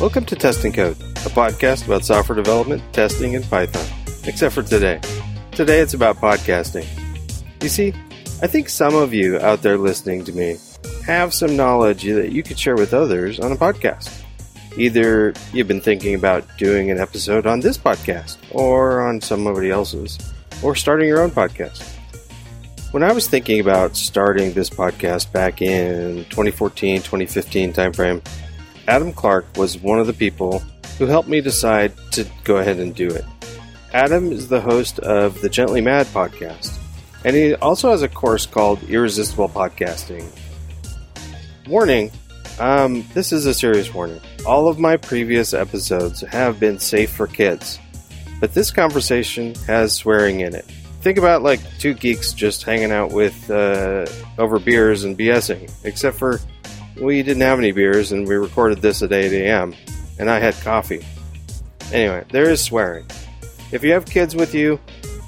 [0.00, 3.84] Welcome to Test and Code, a podcast about software development, testing, and Python.
[4.26, 5.00] Except for today.
[5.50, 6.86] Today it's about podcasting.
[7.60, 7.92] You see,
[8.40, 10.56] I think some of you out there listening to me
[11.04, 14.22] have some knowledge that you could share with others on a podcast.
[14.76, 20.16] Either you've been thinking about doing an episode on this podcast or on somebody else's,
[20.62, 21.82] or starting your own podcast.
[22.92, 28.24] When I was thinking about starting this podcast back in 2014 2015 timeframe,
[28.88, 30.60] Adam Clark was one of the people
[30.96, 33.24] who helped me decide to go ahead and do it.
[33.92, 36.78] Adam is the host of the Gently Mad podcast,
[37.22, 40.26] and he also has a course called Irresistible Podcasting.
[41.68, 42.10] Warning
[42.58, 44.20] um, this is a serious warning.
[44.44, 47.78] All of my previous episodes have been safe for kids,
[48.40, 50.64] but this conversation has swearing in it.
[51.02, 54.06] Think about like two geeks just hanging out with uh,
[54.38, 56.40] over beers and BSing, except for
[57.00, 59.74] we didn't have any beers and we recorded this at 8 a.m.
[60.18, 61.04] and I had coffee.
[61.92, 63.06] Anyway, there is swearing.
[63.72, 64.80] If you have kids with you,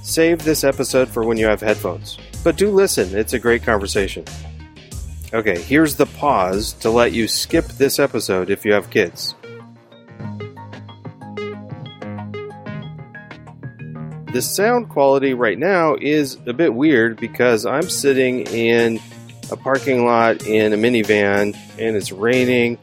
[0.03, 2.19] save this episode for when you have headphones.
[2.43, 4.25] But do listen, it's a great conversation.
[5.33, 9.35] Okay, here's the pause to let you skip this episode if you have kids.
[14.33, 19.01] The sound quality right now is a bit weird because I'm sitting in
[19.51, 22.79] a parking lot in a minivan and it's raining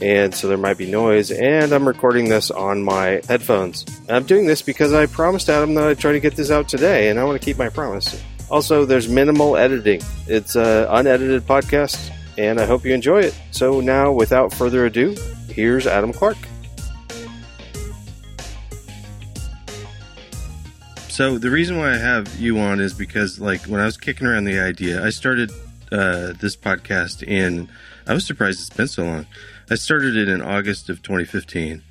[0.00, 3.84] and so there might be noise and I'm recording this on my headphones.
[4.08, 7.10] I'm doing this because I promised Adam that I'd try to get this out today
[7.10, 8.22] and I want to keep my promise.
[8.50, 10.00] Also, there's minimal editing.
[10.26, 13.38] It's an unedited podcast and I hope you enjoy it.
[13.50, 15.14] So now, without further ado,
[15.48, 16.38] here's Adam Clark.
[21.08, 24.26] So the reason why I have you on is because, like, when I was kicking
[24.26, 25.52] around the idea, I started
[25.92, 27.68] uh, this podcast in.
[28.06, 29.26] I was surprised it's been so long.
[29.70, 31.82] I started it in August of 2015,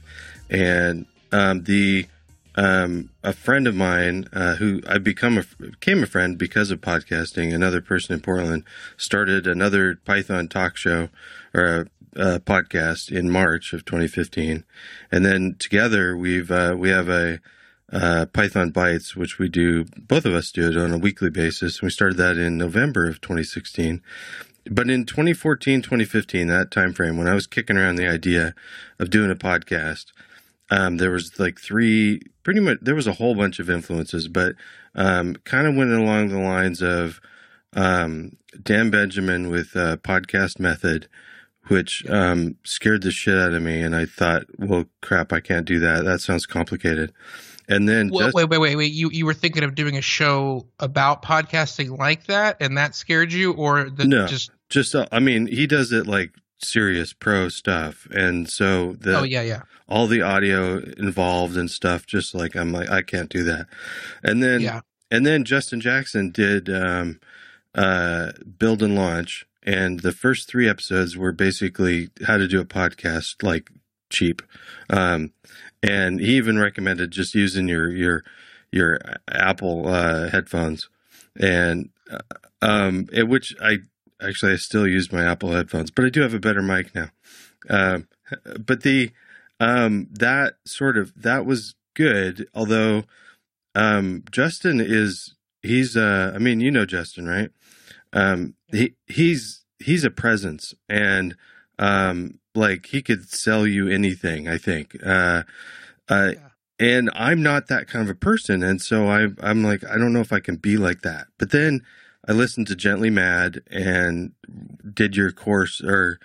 [0.49, 2.07] and um, the
[2.55, 6.81] um, a friend of mine uh, who I become a, became a friend because of
[6.81, 7.53] podcasting.
[7.53, 8.63] Another person in Portland
[8.97, 11.09] started another Python talk show
[11.53, 14.63] or a, a podcast in March of 2015,
[15.11, 17.39] and then together we've uh, we have a
[17.91, 21.81] uh, Python Bytes, which we do, both of us do it on a weekly basis.
[21.81, 24.01] We started that in November of 2016.
[24.69, 28.53] But in 2014, 2015, that time frame, when I was kicking around the idea
[28.99, 30.07] of doing a podcast,
[30.69, 34.55] um, there was like three, pretty much, there was a whole bunch of influences, but
[34.93, 37.19] um, kind of went along the lines of
[37.73, 41.07] um, Dan Benjamin with uh, Podcast Method,
[41.67, 43.81] which um, scared the shit out of me.
[43.81, 46.05] And I thought, well, crap, I can't do that.
[46.05, 47.13] That sounds complicated.
[47.69, 48.91] And then well, just, wait, wait, wait, wait.
[48.91, 53.31] You you were thinking of doing a show about podcasting like that, and that scared
[53.31, 57.47] you, or the, no, just just uh, I mean, he does it like serious pro
[57.47, 62.07] stuff, and so the oh yeah yeah all the audio involved and stuff.
[62.07, 63.67] Just like I'm like I can't do that.
[64.23, 64.81] And then yeah.
[65.11, 67.19] and then Justin Jackson did um,
[67.75, 72.65] uh, build and launch, and the first three episodes were basically how to do a
[72.65, 73.69] podcast like
[74.09, 74.41] cheap.
[74.89, 75.33] Um,
[75.81, 78.23] and he even recommended just using your your
[78.71, 80.89] your Apple uh, headphones,
[81.39, 82.19] and uh,
[82.61, 83.79] um, which I
[84.21, 87.09] actually I still use my Apple headphones, but I do have a better mic now.
[87.69, 88.07] Um,
[88.59, 89.11] but the
[89.59, 93.03] um, that sort of that was good, although
[93.75, 97.49] um, Justin is he's uh, I mean you know Justin right?
[98.13, 101.35] Um, he he's he's a presence and
[101.77, 104.47] um, like he could sell you anything.
[104.47, 104.95] I think.
[105.03, 105.43] Uh,
[106.07, 106.45] uh, yeah.
[106.81, 110.13] And I'm not that kind of a person, and so I, I'm like, I don't
[110.13, 111.27] know if I can be like that.
[111.37, 111.81] But then
[112.25, 114.31] I listened to Gently Mad and
[114.93, 116.19] did your course or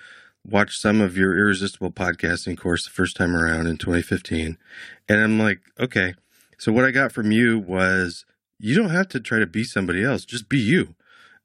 [0.46, 4.56] watched some of your irresistible podcasting course the first time around in 2015,
[5.08, 6.14] and I'm like, okay.
[6.56, 8.24] So what I got from you was
[8.60, 10.94] you don't have to try to be somebody else; just be you.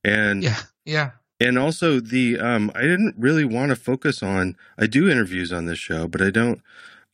[0.04, 4.86] And yeah, yeah and also the um i didn't really want to focus on i
[4.86, 6.62] do interviews on this show but i don't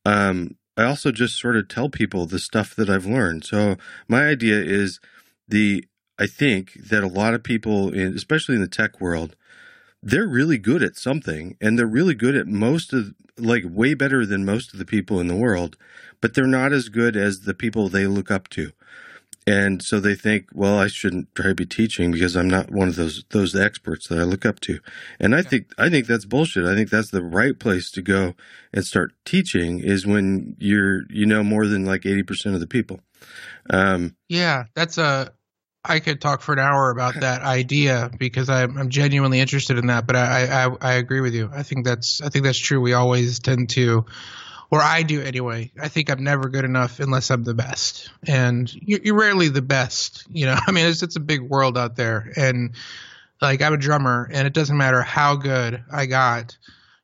[0.06, 3.46] um i also just sort of tell people the stuff that i've learned.
[3.46, 3.78] So
[4.08, 5.00] my idea is
[5.48, 5.86] the
[6.20, 9.36] i think that a lot of people in, especially in the tech world
[10.04, 14.26] they're really good at something and they're really good at most of like way better
[14.26, 15.78] than most of the people in the world
[16.22, 18.72] but they're not as good as the people they look up to
[19.48, 22.88] and so they think, well, I shouldn't try to be teaching because I'm not one
[22.88, 24.80] of those those experts that I look up to.
[25.20, 26.66] And I think I think that's bullshit.
[26.66, 28.34] I think that's the right place to go
[28.74, 32.68] and start teaching is when you're you know more than like eighty percent of the
[32.68, 33.02] people.
[33.70, 35.32] Um, yeah, that's a.
[35.88, 39.88] I could talk for an hour about that idea because I'm, I'm genuinely interested in
[39.88, 40.08] that.
[40.08, 41.52] But I, I I agree with you.
[41.54, 42.82] I think that's I think that's true.
[42.82, 44.06] We always tend to
[44.76, 45.72] or I do anyway.
[45.82, 50.26] I think I'm never good enough unless I'm the best, and you're, rarely the best.
[50.30, 52.76] You know, I mean, it's it's a big world out there, and
[53.42, 56.58] like I'm a drummer, and it doesn't matter how good I got.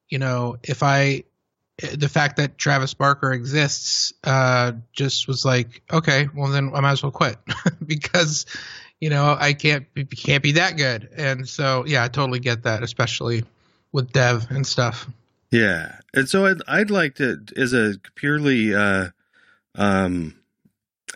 [0.09, 1.23] You know, if I
[1.77, 6.91] the fact that Travis Barker exists uh, just was like, okay, well then I might
[6.91, 7.38] as well quit
[7.85, 8.47] because
[9.00, 11.07] you know I can't can't be that good.
[11.15, 13.45] And so yeah, I totally get that, especially
[13.94, 15.07] with dev and stuff.
[15.51, 19.09] Yeah, and so I'd I'd like to as a purely uh,
[19.75, 20.36] um,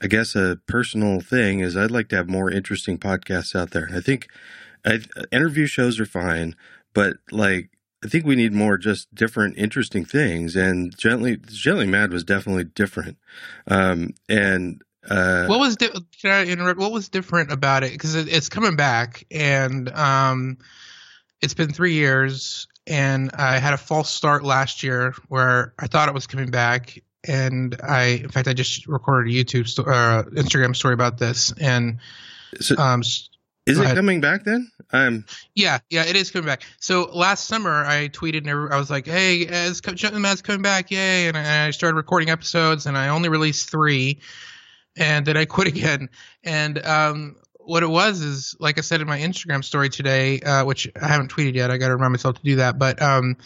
[0.02, 3.90] I guess a personal thing is I'd like to have more interesting podcasts out there.
[3.94, 4.28] I think
[4.86, 5.00] I,
[5.32, 6.56] interview shows are fine,
[6.94, 7.70] but like
[8.04, 10.56] I think we need more just different, interesting things.
[10.56, 13.18] And gently, gently mad was definitely different.
[13.68, 15.90] Um, and uh, what was di-
[16.22, 16.80] can I interrupt?
[16.80, 17.94] What was different about it?
[17.94, 20.58] Because it, it's coming back, and um,
[21.46, 26.10] it's been three years, and I had a false start last year where I thought
[26.10, 30.24] it was coming back, and I, in fact, I just recorded a YouTube sto- uh,
[30.24, 32.00] Instagram story about this, and
[32.60, 33.30] so, um, is
[33.68, 34.72] it coming back then?
[34.92, 36.64] Um, yeah, yeah, it is coming back.
[36.80, 40.90] So last summer, I tweeted and I was like, "Hey, it's Gently Mad's coming back,
[40.90, 44.20] yay!" And I started recording episodes, and I only released three,
[44.98, 46.10] and then I quit again.
[46.44, 50.66] And um, what it was is, like I said in my Instagram story today, uh,
[50.66, 51.72] which I haven't tweeted yet.
[51.72, 53.38] I got to remind myself to do that, but um,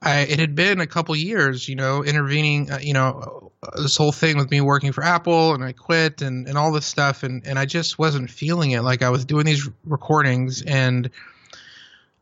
[0.00, 3.96] I, it had been a couple years, you know, intervening, uh, you know, uh, this
[3.96, 7.24] whole thing with me working for Apple and I quit and, and all this stuff.
[7.24, 8.82] And, and I just wasn't feeling it.
[8.82, 11.10] Like I was doing these recordings and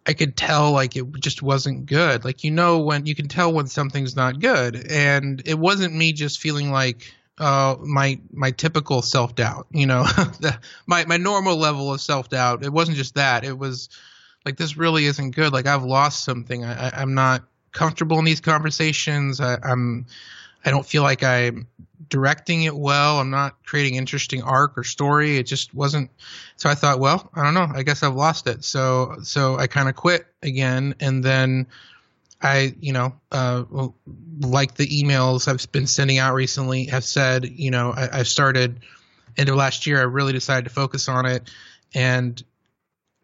[0.07, 2.25] I could tell like it just wasn't good.
[2.25, 4.91] Like, you know, when you can tell when something's not good.
[4.91, 10.03] And it wasn't me just feeling like, uh, my, my typical self doubt, you know,
[10.41, 12.65] the, my, my normal level of self doubt.
[12.65, 13.45] It wasn't just that.
[13.45, 13.89] It was
[14.45, 15.53] like, this really isn't good.
[15.53, 16.65] Like I've lost something.
[16.65, 17.43] I, I I'm not,
[17.77, 19.41] comfortable in these conversations.
[19.41, 20.07] I, I'm
[20.65, 21.69] I don't feel like I'm
[22.09, 23.21] directing it well.
[23.21, 25.37] I'm not creating interesting arc or story.
[25.37, 26.11] It just wasn't.
[26.57, 27.69] So I thought, well, I don't know.
[27.73, 28.65] I guess I've lost it.
[28.65, 31.67] So so I kind of quit again, and then
[32.41, 33.65] I, you know, uh,
[34.41, 38.81] like the emails I've been sending out recently have said, you know, I, I started
[39.37, 39.99] end of last year.
[39.99, 41.51] I really decided to focus on it
[41.95, 42.43] and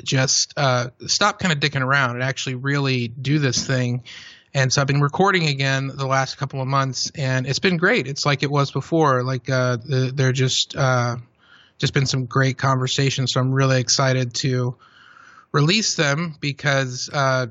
[0.03, 4.03] just uh, stop kind of dicking around and actually really do this thing
[4.55, 8.07] and so I've been recording again the last couple of months, and it's been great.
[8.07, 9.23] It's like it was before.
[9.23, 11.17] Like uh, the, they're just uh,
[11.79, 13.33] just been some great conversations.
[13.33, 14.77] So I'm really excited to
[15.53, 17.47] release them because uh,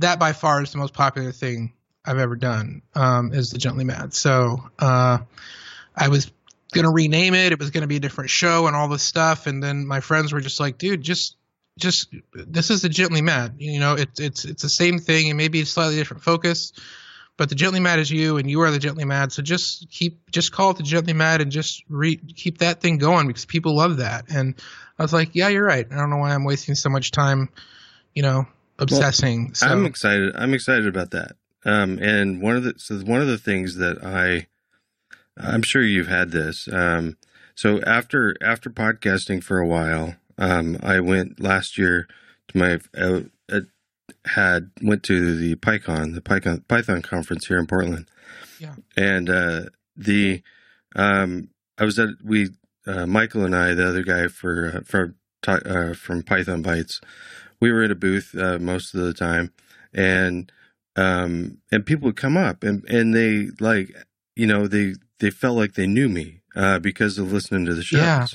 [0.00, 1.72] that by far is the most popular thing
[2.04, 2.82] I've ever done.
[2.94, 4.14] Um, is the Gently Mad.
[4.14, 5.18] So uh,
[5.94, 6.30] I was
[6.72, 7.52] gonna rename it.
[7.52, 10.32] It was gonna be a different show and all this stuff, and then my friends
[10.32, 11.36] were just like, "Dude, just
[11.78, 13.56] just this is the gently mad.
[13.58, 16.72] You know, it's it's it's the same thing and maybe a slightly different focus,
[17.36, 19.32] but the gently mad is you and you are the gently mad.
[19.32, 22.98] So just keep just call it the gently mad and just re, keep that thing
[22.98, 24.26] going because people love that.
[24.30, 24.54] And
[24.98, 25.86] I was like, yeah, you're right.
[25.90, 27.50] I don't know why I'm wasting so much time,
[28.14, 28.46] you know,
[28.78, 29.46] obsessing.
[29.46, 29.66] Well, so.
[29.66, 30.34] I'm excited.
[30.36, 31.36] I'm excited about that.
[31.64, 34.46] Um, and one of the so one of the things that I,
[35.36, 36.68] I'm sure you've had this.
[36.70, 37.16] Um,
[37.54, 42.06] so after after podcasting for a while, um, I went last year
[42.48, 43.60] to my uh, uh,
[44.26, 48.08] had went to the PyCon, the Python Python conference here in Portland.
[48.60, 48.74] Yeah.
[48.96, 49.62] And uh,
[49.96, 50.42] the
[50.94, 52.50] um, I was at we
[52.86, 55.14] uh, Michael and I, the other guy for uh, for
[55.46, 57.00] uh, from Python Bytes,
[57.60, 59.52] we were in a booth most of the time,
[59.92, 60.50] and
[60.96, 63.94] um, and people would come up and and they like
[64.34, 66.40] you know they they felt like they knew me
[66.80, 68.00] because of listening to the shows.
[68.00, 68.26] Yeah.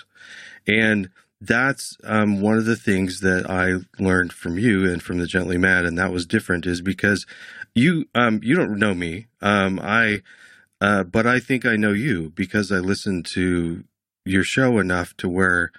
[0.68, 1.10] And
[1.42, 5.58] that's um, one of the things that I learned from you and from the Gently
[5.58, 7.26] Mad, and that was different, is because
[7.74, 9.26] you um, you don't know me.
[9.42, 10.22] Um, I,
[10.80, 13.84] uh, but I think I know you because I listened to
[14.24, 15.72] your show enough to where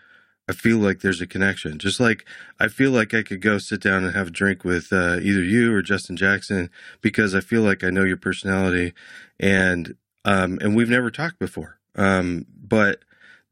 [0.52, 1.78] I feel like there's a connection.
[1.78, 2.26] Just like
[2.60, 5.42] I feel like I could go sit down and have a drink with uh, either
[5.42, 6.68] you or Justin Jackson
[7.00, 8.92] because I feel like I know your personality,
[9.40, 11.78] and um, and we've never talked before.
[11.96, 12.98] Um, but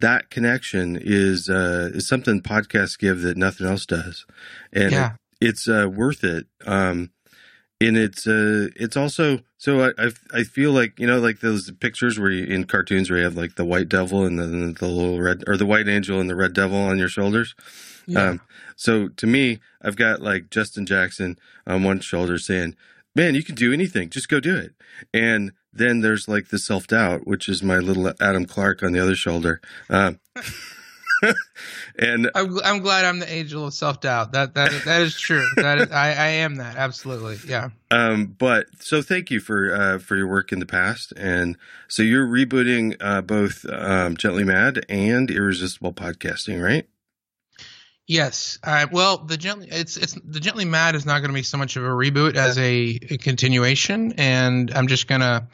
[0.00, 4.26] that connection is uh, is something podcasts give that nothing else does,
[4.70, 5.12] and yeah.
[5.40, 6.48] it, it's uh, worth it.
[6.66, 7.12] Um,
[7.80, 11.70] and it's uh, it's also so I, I, I feel like you know like those
[11.80, 14.46] pictures where you, in cartoons where you have like the white devil and the,
[14.78, 17.54] the little red or the white angel and the red devil on your shoulders.
[18.06, 18.30] Yeah.
[18.30, 18.40] Um,
[18.76, 22.76] so to me, I've got like Justin Jackson on one shoulder saying,
[23.14, 24.10] "Man, you can do anything.
[24.10, 24.74] Just go do it."
[25.14, 29.00] And then there's like the self doubt, which is my little Adam Clark on the
[29.00, 29.60] other shoulder.
[29.88, 30.20] Um,
[31.98, 34.32] and I'm, I'm glad I'm the angel of self doubt.
[34.32, 35.46] That that that is true.
[35.56, 37.38] That is, I I am that absolutely.
[37.46, 37.70] Yeah.
[37.90, 41.56] Um, but so thank you for uh, for your work in the past, and
[41.88, 46.86] so you're rebooting uh, both um, Gently Mad and Irresistible Podcasting, right?
[48.10, 48.58] Yes.
[48.64, 51.58] Uh, well, the gently it's it's the gently mad is not going to be so
[51.58, 55.46] much of a reboot as a, a continuation, and I'm just gonna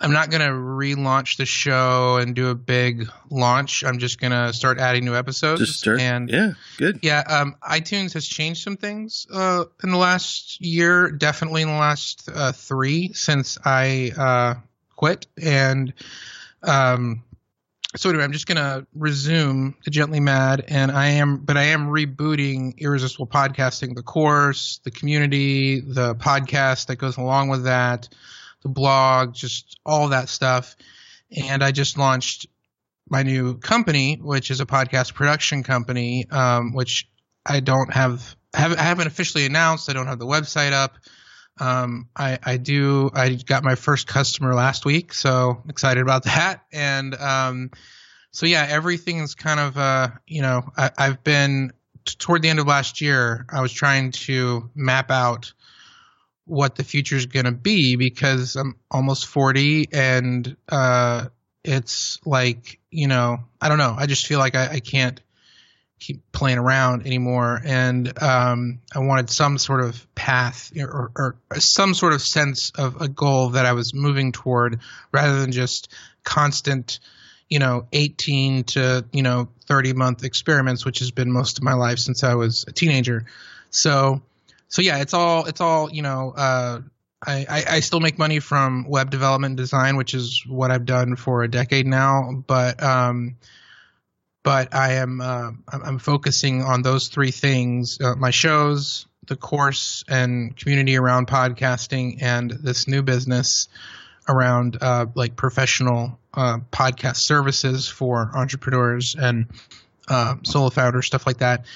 [0.00, 3.84] I'm not going to relaunch the show and do a big launch.
[3.84, 5.60] I'm just going to start adding new episodes.
[5.60, 6.00] Just start.
[6.00, 7.00] And yeah, good.
[7.02, 11.74] Yeah, um, iTunes has changed some things uh, in the last year, definitely in the
[11.74, 14.54] last uh, three since I uh,
[14.96, 15.26] quit.
[15.40, 15.92] And
[16.62, 17.22] um,
[17.94, 21.64] so anyway, I'm just going to resume the Gently Mad, and I am, but I
[21.64, 28.08] am rebooting Irresistible Podcasting, the course, the community, the podcast that goes along with that
[28.62, 30.76] the blog, just all that stuff.
[31.48, 32.46] And I just launched
[33.08, 37.08] my new company, which is a podcast production company, um, which
[37.44, 39.88] I don't have, have, I haven't officially announced.
[39.88, 40.96] I don't have the website up.
[41.58, 46.64] Um, I, I do, I got my first customer last week, so excited about that.
[46.72, 47.70] And, um,
[48.32, 51.72] so yeah, everything's kind of, uh, you know, I, I've been
[52.04, 55.52] t- toward the end of last year, I was trying to map out
[56.46, 61.26] what the future is going to be because I'm almost 40 and uh,
[61.64, 63.94] it's like, you know, I don't know.
[63.96, 65.20] I just feel like I, I can't
[66.00, 67.60] keep playing around anymore.
[67.62, 73.00] And um, I wanted some sort of path or, or, some sort of sense of
[73.00, 74.80] a goal that I was moving toward
[75.12, 75.92] rather than just
[76.24, 76.98] constant,
[77.48, 81.74] you know, 18 to, you know, 30 month experiments, which has been most of my
[81.74, 83.26] life since I was a teenager.
[83.68, 84.22] So,
[84.70, 86.32] so yeah, it's all it's all you know.
[86.34, 86.80] Uh,
[87.26, 91.16] I, I, I still make money from web development design, which is what I've done
[91.16, 92.42] for a decade now.
[92.46, 93.36] But um,
[94.42, 100.04] but I am uh, I'm focusing on those three things: uh, my shows, the course,
[100.08, 103.68] and community around podcasting, and this new business
[104.28, 109.46] around uh, like professional uh, podcast services for entrepreneurs and
[110.08, 111.66] uh, solo founders, stuff like that.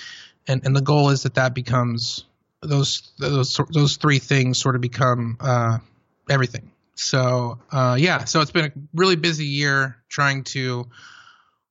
[0.46, 2.24] And and the goal is that that becomes
[2.68, 5.78] those those those three things sort of become uh,
[6.28, 6.71] everything.
[6.94, 10.88] So uh, yeah, so it's been a really busy year trying to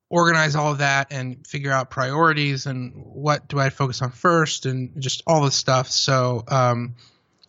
[0.10, 4.66] organize all of that and figure out priorities and what do I focus on first
[4.66, 5.90] and just all this stuff.
[5.90, 6.96] So um,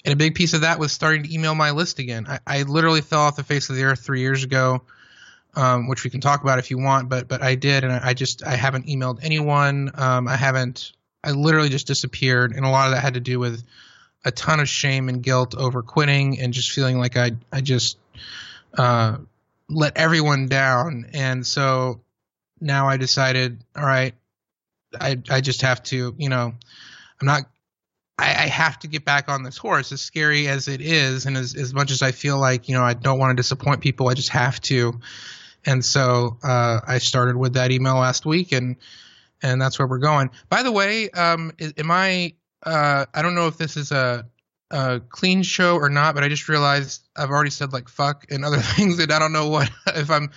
[0.04, 2.26] and a big piece of that was starting to email my list again.
[2.28, 4.82] I, I literally fell off the face of the earth three years ago.
[5.56, 8.08] Um, which we can talk about if you want, but but I did, and I,
[8.08, 9.92] I just I haven't emailed anyone.
[9.94, 10.93] Um, I haven't
[11.24, 13.64] I literally just disappeared, and a lot of that had to do with
[14.24, 17.98] a ton of shame and guilt over quitting and just feeling like I I just
[18.76, 19.16] uh,
[19.68, 22.00] let everyone down, and so
[22.60, 24.14] now I decided, all right,
[25.00, 26.54] I I just have to, you know,
[27.20, 27.42] I'm not.
[28.16, 31.56] I, have to get back on this horse, as scary as it is, and as
[31.56, 34.14] as much as I feel like you know I don't want to disappoint people, I
[34.14, 35.00] just have to.
[35.66, 38.76] And so uh, I started with that email last week, and
[39.44, 40.30] and that's where we're going.
[40.48, 42.34] By the way, um, am I?
[42.62, 44.26] Uh, I don't know if this is a,
[44.70, 48.44] a clean show or not, but I just realized I've already said like fuck and
[48.44, 50.30] other things, and I don't know what if I'm.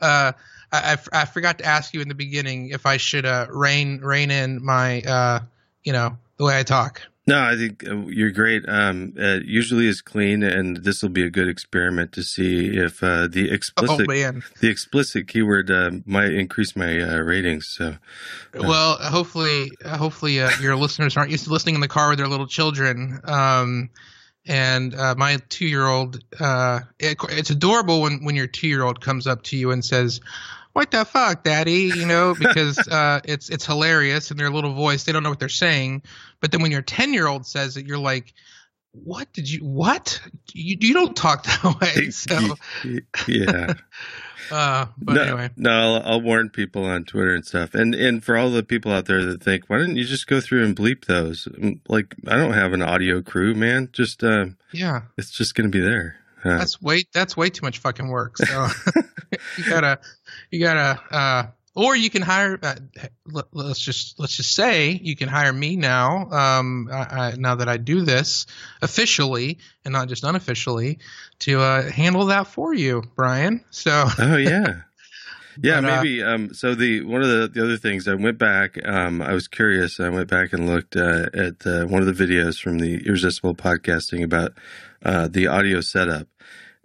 [0.00, 0.32] Uh,
[0.72, 4.32] I, I, forgot to ask you in the beginning if I should uh, rein rein
[4.32, 5.40] in my uh,
[5.84, 7.02] you know the way I talk.
[7.26, 8.68] No, I think uh, you're great.
[8.68, 13.02] Um, uh, usually is clean, and this will be a good experiment to see if
[13.02, 17.68] uh, the explicit oh, the explicit keyword uh, might increase my uh, ratings.
[17.68, 17.96] So,
[18.54, 22.28] uh, well, hopefully, hopefully your listeners aren't used to listening in the car with their
[22.28, 23.20] little children.
[23.24, 23.88] Um,
[24.46, 29.26] and my two year old, it, it's adorable when when your two year old comes
[29.26, 30.20] up to you and says,
[30.74, 31.92] what the fuck, daddy?
[31.94, 35.04] You know, because uh, it's it's hilarious in their little voice.
[35.04, 36.02] They don't know what they're saying.
[36.44, 38.34] But then when your ten year old says it, you're like,
[38.92, 40.20] what did you what?
[40.52, 42.10] You you don't talk that way.
[42.10, 42.56] So
[43.26, 43.72] yeah.
[44.52, 48.22] uh, but no, anyway, no, I'll, I'll, warn people on Twitter and stuff, and and
[48.22, 50.76] for all the people out there that think, why didn't you just go through and
[50.76, 51.48] bleep those?
[51.58, 53.88] Mm, like, I don't have an audio crew, man.
[53.90, 56.16] Just uh, yeah, it's just gonna be there.
[56.44, 58.36] Uh, that's way that's way too much fucking work.
[58.36, 58.66] So
[59.56, 59.98] you gotta
[60.50, 62.58] you gotta uh, or you can hire.
[62.62, 62.76] Uh,
[63.26, 66.30] let, us just let's just say you can hire me now.
[66.30, 68.46] Um, I, I, now that I do this
[68.82, 70.98] officially and not just unofficially,
[71.40, 73.64] to uh, handle that for you, Brian.
[73.70, 74.06] So.
[74.18, 74.82] oh yeah.
[75.62, 76.22] Yeah, but, uh, maybe.
[76.22, 78.76] Um, so the one of the, the other things I went back.
[78.84, 80.00] Um, I was curious.
[80.00, 83.54] I went back and looked uh, at uh, one of the videos from the Irresistible
[83.54, 84.52] podcasting about
[85.04, 86.26] uh, the audio setup,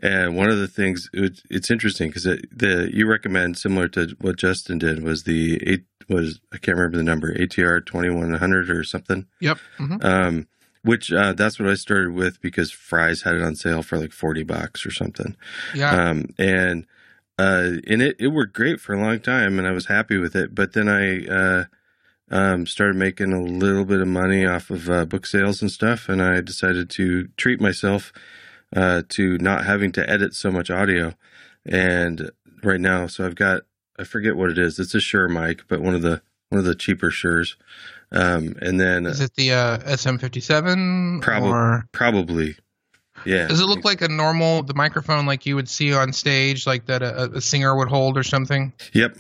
[0.02, 4.16] And one of the things it, it's interesting because it, the you recommend similar to
[4.20, 8.34] what Justin did was the eight was I can't remember the number ATR twenty one
[8.34, 9.26] hundred or something.
[9.40, 9.58] Yep.
[9.78, 10.48] hmm Um,
[10.84, 14.14] which uh, that's what I started with because Fry's had it on sale for like
[14.14, 15.36] forty bucks or something.
[15.76, 15.92] Yeah.
[16.10, 16.86] Um, and
[17.38, 20.36] uh, and it, it worked great for a long time, and I was happy with
[20.36, 20.56] it.
[20.56, 21.66] But then I uh,
[22.32, 26.10] um, started making a little bit of money off of uh, book sales and stuff,
[26.10, 28.12] and I decided to treat myself
[28.76, 31.14] uh, to not having to edit so much audio.
[31.66, 32.32] And
[32.64, 33.64] right now, so I've got
[34.00, 34.80] I forget what it is.
[34.80, 37.56] It's a Shure mic, but one of the one of the cheaper Shures.
[38.12, 41.22] Um, and then Is it the uh, SM57?
[41.22, 41.50] Probably.
[41.50, 42.56] Or probably,
[43.24, 43.48] yeah.
[43.48, 46.88] does it look like a normal the microphone like you would see on stage, like
[46.88, 48.74] that a, a singer would hold or something?
[48.94, 49.18] Yep.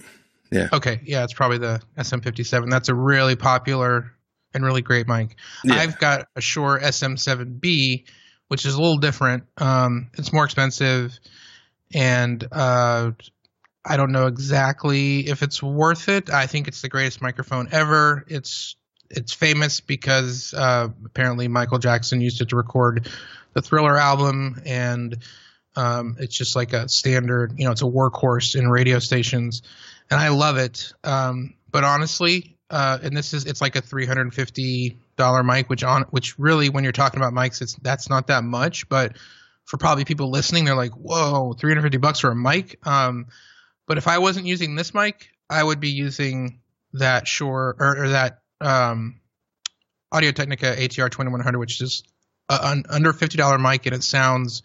[0.51, 0.69] Yeah.
[0.73, 2.71] Okay, yeah, it's probably the SM57.
[2.71, 4.11] That's a really popular
[4.53, 5.35] and really great mic.
[5.63, 5.75] Yeah.
[5.75, 8.05] I've got a Shure SM7B,
[8.49, 9.45] which is a little different.
[9.57, 11.17] Um, it's more expensive,
[11.93, 13.11] and uh,
[13.85, 16.29] I don't know exactly if it's worth it.
[16.29, 18.25] I think it's the greatest microphone ever.
[18.27, 18.75] It's
[19.09, 23.09] it's famous because uh, apparently Michael Jackson used it to record
[23.53, 25.17] the Thriller album, and
[25.75, 27.53] um, it's just like a standard.
[27.57, 29.61] You know, it's a workhorse in radio stations,
[30.11, 30.91] and I love it.
[31.03, 35.43] Um, but honestly, uh, and this is it's like a three hundred and fifty dollar
[35.43, 38.89] mic, which on which really when you're talking about mics, it's that's not that much,
[38.89, 39.17] but
[39.65, 43.27] for probably people listening, they're like, "Whoa, three hundred fifty bucks for a mic." Um,
[43.87, 46.61] but if I wasn't using this mic, I would be using
[46.93, 49.19] that Shure or, or that um,
[50.11, 52.03] Audio Technica ATR twenty one hundred, which is
[52.49, 54.63] a, an under fifty dollar mic, and it sounds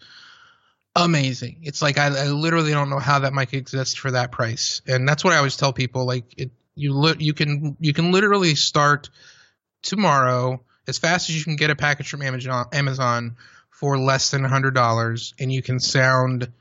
[0.95, 1.59] amazing.
[1.63, 5.07] It's like I, I literally don't know how that mic exists for that price, and
[5.07, 6.05] that's what I always tell people.
[6.05, 9.09] Like it, you li- you can you can literally start
[9.85, 13.35] tomorrow as fast as you can get a package from Amazon
[13.69, 16.51] for less than hundred dollars, and you can sound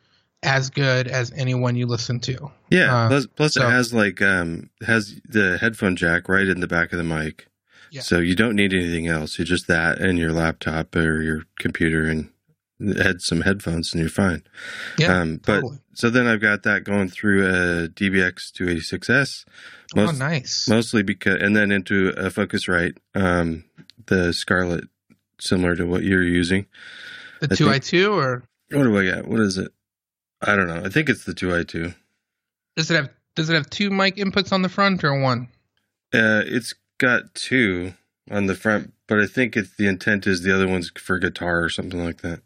[0.42, 2.50] as good as anyone you listen to.
[2.70, 2.94] Yeah.
[2.94, 6.66] Uh, plus, plus so- it has like um has the headphone jack right in the
[6.66, 7.46] back of the mic.
[7.90, 8.00] Yeah.
[8.00, 9.38] So you don't need anything else.
[9.38, 12.28] You just that and your laptop or your computer and
[12.96, 14.42] had some headphones and you're fine.
[14.98, 15.78] Yeah, um, but totally.
[15.92, 19.44] so then I've got that going through a DBX 286S,
[19.96, 20.68] oh, most- nice.
[20.68, 23.64] mostly because, and then into a Focusrite, um,
[24.06, 24.84] the Scarlett,
[25.40, 26.66] similar to what you're using.
[27.40, 29.26] the I two I two or What do I got?
[29.26, 29.72] What is it?
[30.40, 30.82] I don't know.
[30.84, 31.94] I think it's the 2i2.
[32.76, 35.48] does it have does it have two mic inputs on the front or one?
[36.12, 37.94] Uh, it's got two
[38.30, 41.62] on the front, but I think it's the intent is the other one's for guitar
[41.62, 42.40] or something like that.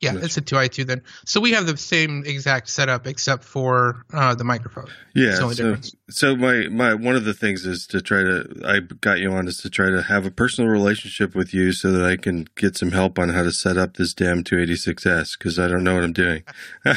[0.00, 1.02] Yeah, That's- it's a two i two then.
[1.26, 4.86] So we have the same exact setup except for uh, the microphone.
[5.14, 5.30] Yeah.
[5.30, 5.76] The so,
[6.08, 9.48] so my my one of the things is to try to I got you on
[9.48, 12.76] is to try to have a personal relationship with you so that I can get
[12.76, 16.04] some help on how to set up this damn 286S because I don't know what
[16.04, 16.44] I'm doing.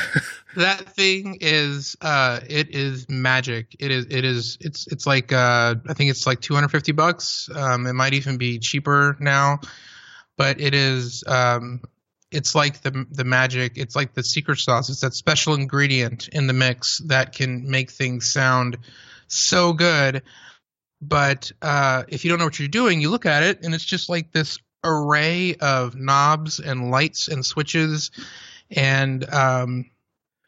[0.57, 3.73] That thing is uh it is magic.
[3.79, 7.49] It is it is it's it's like uh I think it's like 250 bucks.
[7.55, 9.59] Um it might even be cheaper now.
[10.37, 11.81] But it is um
[12.31, 14.89] it's like the the magic, it's like the secret sauce.
[14.89, 18.77] It's that special ingredient in the mix that can make things sound
[19.27, 20.23] so good.
[21.01, 23.85] But uh if you don't know what you're doing, you look at it and it's
[23.85, 28.11] just like this array of knobs and lights and switches
[28.69, 29.91] and um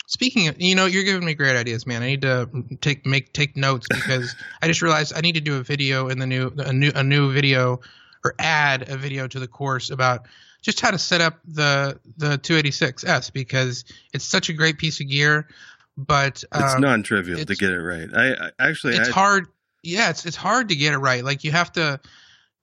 [0.05, 2.03] Speaking of, you know, you're giving me great ideas, man.
[2.03, 2.49] I need to
[2.81, 6.19] take make take notes because I just realized I need to do a video in
[6.19, 7.79] the new a new a new video
[8.23, 10.27] or add a video to the course about
[10.63, 15.07] just how to set up the the 286S because it's such a great piece of
[15.07, 15.47] gear,
[15.95, 18.09] but It's um, non-trivial to get it right.
[18.11, 19.47] I, I actually it's I, hard.
[19.83, 21.23] Yeah, it's it's hard to get it right.
[21.23, 21.99] Like you have to.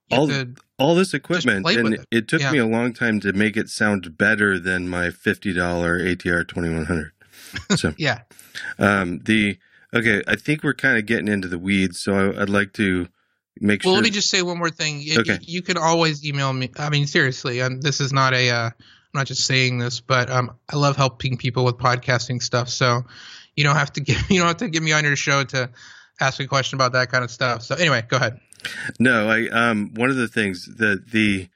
[0.09, 2.07] You All- have to all this equipment, and it.
[2.11, 2.29] it.
[2.29, 2.51] took Yeah.
[2.53, 7.13] me a long time to make it sound better than my fifty dollar ATR 2100.
[7.77, 8.23] So yeah.
[8.79, 9.59] um, the
[9.95, 13.09] okay, I think we're kind of getting into the weeds, so I, I'd like to
[13.59, 14.01] make Well, sure.
[14.01, 15.03] let me just say one more thing.
[15.19, 15.39] Okay.
[15.43, 16.71] You can always email me.
[16.77, 18.51] I mean, seriously, um, this is not a.
[18.51, 18.71] Uh,
[19.13, 22.69] I'm not just saying this, but um, I love helping people with podcasting stuff.
[22.69, 23.05] So
[23.57, 25.71] you don't have to get you don't have to get me on your show to
[26.21, 27.63] ask a question about that kind of stuff.
[27.63, 28.41] So anyway, go ahead.
[28.99, 31.49] No, I um one of the things that the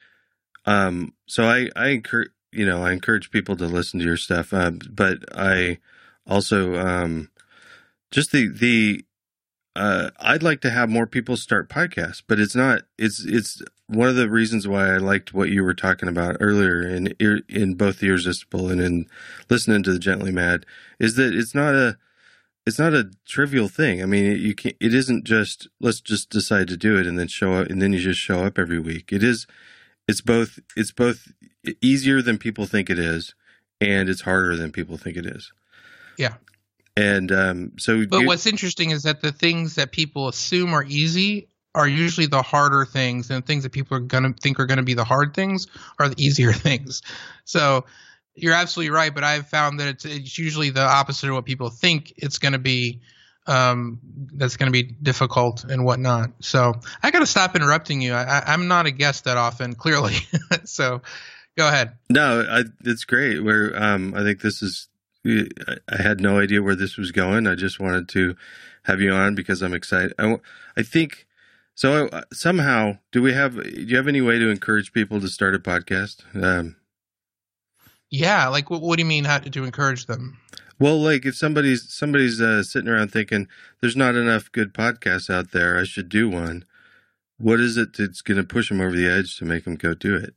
[0.66, 4.52] um so I I encourage you know I encourage people to listen to your stuff,
[4.52, 5.78] um, but I
[6.26, 7.30] also um
[8.10, 9.04] just the the
[9.76, 14.08] uh I'd like to have more people start podcasts, but it's not it's it's one
[14.08, 17.14] of the reasons why I liked what you were talking about earlier in
[17.48, 19.06] in both the irresistible and in
[19.50, 20.64] listening to the gently mad
[20.98, 21.98] is that it's not a
[22.66, 24.02] it's not a trivial thing.
[24.02, 27.28] I mean, you can It isn't just let's just decide to do it and then
[27.28, 29.12] show up, and then you just show up every week.
[29.12, 29.46] It is.
[30.08, 30.58] It's both.
[30.76, 31.32] It's both
[31.80, 33.34] easier than people think it is,
[33.80, 35.52] and it's harder than people think it is.
[36.16, 36.34] Yeah.
[36.96, 41.48] And um, so, But what's interesting is that the things that people assume are easy
[41.74, 44.94] are usually the harder things, and things that people are gonna think are gonna be
[44.94, 45.66] the hard things
[45.98, 47.02] are the easier things.
[47.44, 47.84] So
[48.36, 51.70] you're absolutely right, but I've found that it's it's usually the opposite of what people
[51.70, 53.00] think it's gonna be.
[53.46, 53.98] Um,
[54.32, 56.30] that's going to be difficult and whatnot.
[56.40, 58.14] So I got to stop interrupting you.
[58.14, 60.14] I, I'm not a guest that often, clearly.
[60.64, 61.02] so
[61.54, 61.92] go ahead.
[62.08, 63.44] No, I, it's great.
[63.44, 64.88] Where um, I think this is.
[65.26, 67.46] I had no idea where this was going.
[67.46, 68.36] I just wanted to
[68.84, 70.12] have you on because I'm excited.
[70.18, 70.36] I,
[70.76, 71.26] I think
[71.74, 72.08] so.
[72.08, 73.54] uh, Somehow, do we have?
[73.62, 76.22] Do you have any way to encourage people to start a podcast?
[76.42, 76.76] Um,
[78.10, 80.38] Yeah, like what, what do you mean how to encourage them?
[80.78, 83.48] well, like if somebody's somebody's uh, sitting around thinking
[83.80, 86.64] there's not enough good podcasts out there, I should do one.
[87.38, 89.94] What is it that's going to push them over the edge to make them go
[89.94, 90.34] do it?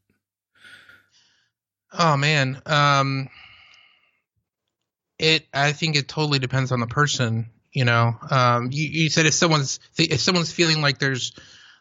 [1.93, 3.29] Oh man, um,
[5.19, 5.45] it.
[5.53, 7.49] I think it totally depends on the person.
[7.73, 11.33] You know, um, you, you said if someone's if someone's feeling like there's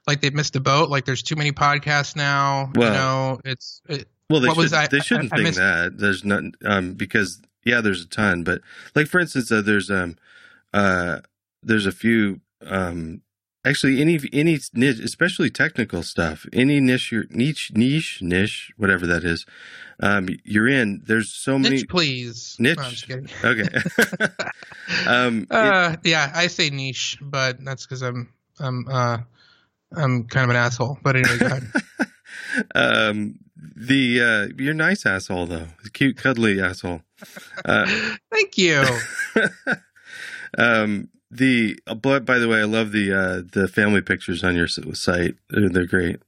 [0.07, 2.70] like they've missed a boat, like there's too many podcasts now.
[2.75, 4.75] Well- you know, it's it, Well, they What was should.
[4.79, 5.99] I- they shouldn't I- I think missed- that.
[5.99, 8.61] There's not um, because yeah, there's a ton, but
[8.94, 10.16] like for instance, uh, there's um,
[10.75, 11.20] uh,
[11.62, 13.22] there's a few um,
[13.66, 19.24] actually any any niche, especially technical stuff, any niche, your niche, niche, niche, whatever that
[19.24, 19.44] is,
[20.00, 21.02] um, you're in.
[21.07, 21.85] There's so many.
[21.85, 22.57] please.
[22.59, 22.76] Niche?
[22.79, 23.29] No, I'm just kidding.
[23.44, 23.68] Okay.
[25.07, 29.18] um, it- Uh, yeah, I say niche, but that's because I'm I'm uh
[29.96, 30.98] I'm kind of an asshole.
[31.02, 31.61] But anyway,
[32.74, 33.38] um,
[33.76, 37.02] the uh, you're nice asshole though, cute, cuddly asshole.
[37.64, 37.87] Uh,
[38.31, 38.85] Thank you.
[40.59, 44.55] um the uh, but by the way i love the uh the family pictures on
[44.55, 46.21] your site they're, they're great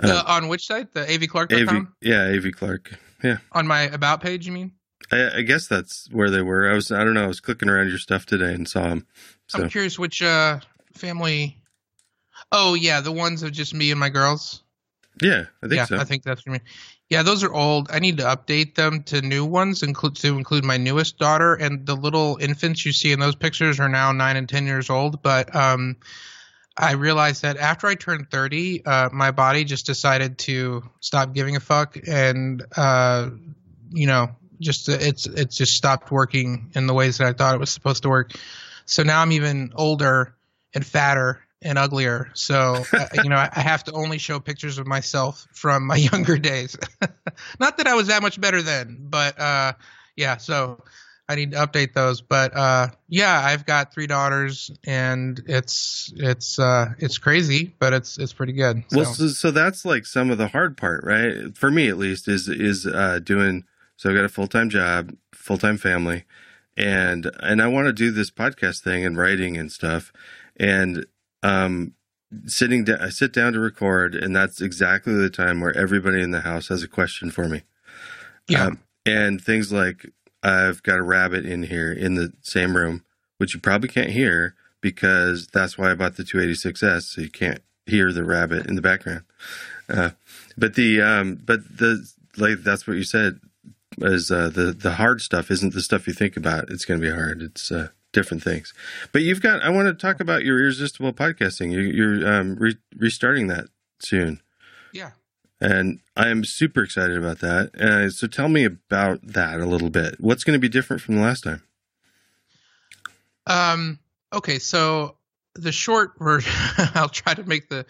[0.00, 0.92] Uh, on which site?
[0.94, 1.76] The avclark.com?
[1.76, 2.92] av yeah av clark
[3.24, 4.70] yeah On my about page, you mean?
[5.10, 7.68] I, I guess that's where they were i was i don't know i was clicking
[7.68, 9.06] around your stuff today and saw them
[9.48, 10.60] so I'm curious which uh
[10.94, 11.56] family.
[12.52, 14.62] Oh yeah, the ones of just me and my girls.
[15.22, 16.60] yeah i think yeah, so I think that's what you mean.
[17.10, 17.88] Yeah, those are old.
[17.90, 21.86] I need to update them to new ones, include to include my newest daughter and
[21.86, 25.22] the little infants you see in those pictures are now nine and ten years old.
[25.22, 25.96] But um,
[26.76, 31.56] I realized that after I turned thirty, uh, my body just decided to stop giving
[31.56, 33.30] a fuck, and uh,
[33.90, 34.28] you know,
[34.60, 38.02] just it's it's just stopped working in the ways that I thought it was supposed
[38.02, 38.32] to work.
[38.84, 40.34] So now I'm even older
[40.74, 42.30] and fatter and uglier.
[42.34, 45.96] So, uh, you know, I, I have to only show pictures of myself from my
[46.12, 46.76] younger days.
[47.60, 49.72] Not that I was that much better then, but uh,
[50.16, 50.82] yeah, so
[51.28, 52.20] I need to update those.
[52.20, 58.18] But uh, yeah, I've got three daughters, and it's it's uh, it's crazy, but it's
[58.18, 58.84] it's pretty good.
[58.88, 58.96] So.
[58.96, 62.28] well so, so that's like some of the hard part right for me at least
[62.28, 63.64] is is uh doing
[63.96, 66.24] so I've got a full-time job full-time family
[66.76, 70.12] and and i want to do this podcast thing and writing and stuff
[70.56, 71.04] and
[71.42, 71.92] um
[72.46, 76.30] sitting down i sit down to record and that's exactly the time where everybody in
[76.30, 77.62] the house has a question for me
[78.48, 80.10] yeah, Um, and things like
[80.42, 83.04] I've got a rabbit in here in the same room,
[83.38, 87.62] which you probably can't hear because that's why I bought the 286S, so you can't
[87.86, 89.22] hear the rabbit in the background.
[89.88, 90.10] Uh,
[90.56, 93.40] but the um, but the like that's what you said
[93.98, 96.70] is uh, the the hard stuff isn't the stuff you think about.
[96.70, 97.42] It's going to be hard.
[97.42, 98.74] It's uh, different things.
[99.12, 99.62] But you've got.
[99.62, 101.72] I want to talk about your irresistible podcasting.
[101.72, 103.66] You, you're um, re- restarting that
[104.00, 104.40] soon
[104.92, 105.10] yeah.
[105.60, 107.74] and I'm super excited about that.
[107.74, 110.16] Uh, so tell me about that a little bit.
[110.18, 111.62] What's going to be different from the last time?
[113.46, 113.98] Um.
[114.32, 114.58] Okay.
[114.58, 115.16] So
[115.54, 116.52] the short version,
[116.94, 117.86] I'll try to make the.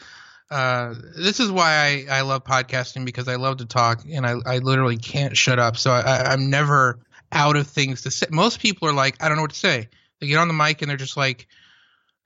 [0.50, 4.36] Uh, this is why I, I love podcasting because I love to talk and I,
[4.46, 5.76] I literally can't shut up.
[5.76, 7.00] So I, I, I'm never
[7.32, 8.28] out of things to say.
[8.30, 9.88] Most people are like, I don't know what to say.
[10.20, 11.46] They get on the mic and they're just like,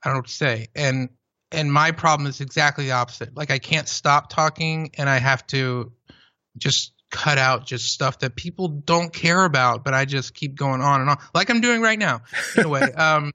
[0.03, 0.67] I don't know what to say.
[0.75, 1.09] And
[1.51, 3.35] and my problem is exactly the opposite.
[3.35, 5.91] Like I can't stop talking and I have to
[6.57, 10.81] just cut out just stuff that people don't care about, but I just keep going
[10.81, 12.21] on and on, like I'm doing right now.
[12.57, 13.31] Anyway, um,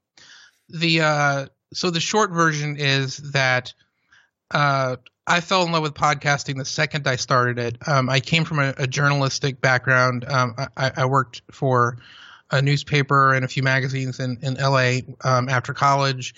[0.68, 3.72] the uh, so the short version is that
[4.50, 7.78] uh, I fell in love with podcasting the second I started it.
[7.86, 10.24] Um, I came from a, a journalistic background.
[10.26, 11.98] Um, I, I worked for
[12.50, 16.34] a newspaper and a few magazines in, in LA um, after college.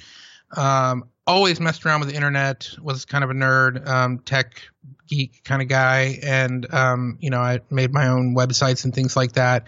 [0.56, 4.60] Um, always messed around with the internet, was kind of a nerd, um, tech
[5.06, 6.18] geek kind of guy.
[6.22, 9.66] And, um, you know, I made my own websites and things like that.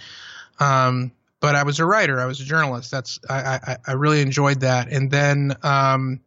[0.58, 2.20] Um, but I was a writer.
[2.20, 2.90] I was a journalist.
[2.90, 4.88] That's, I, I, I really enjoyed that.
[4.88, 6.20] And then, um,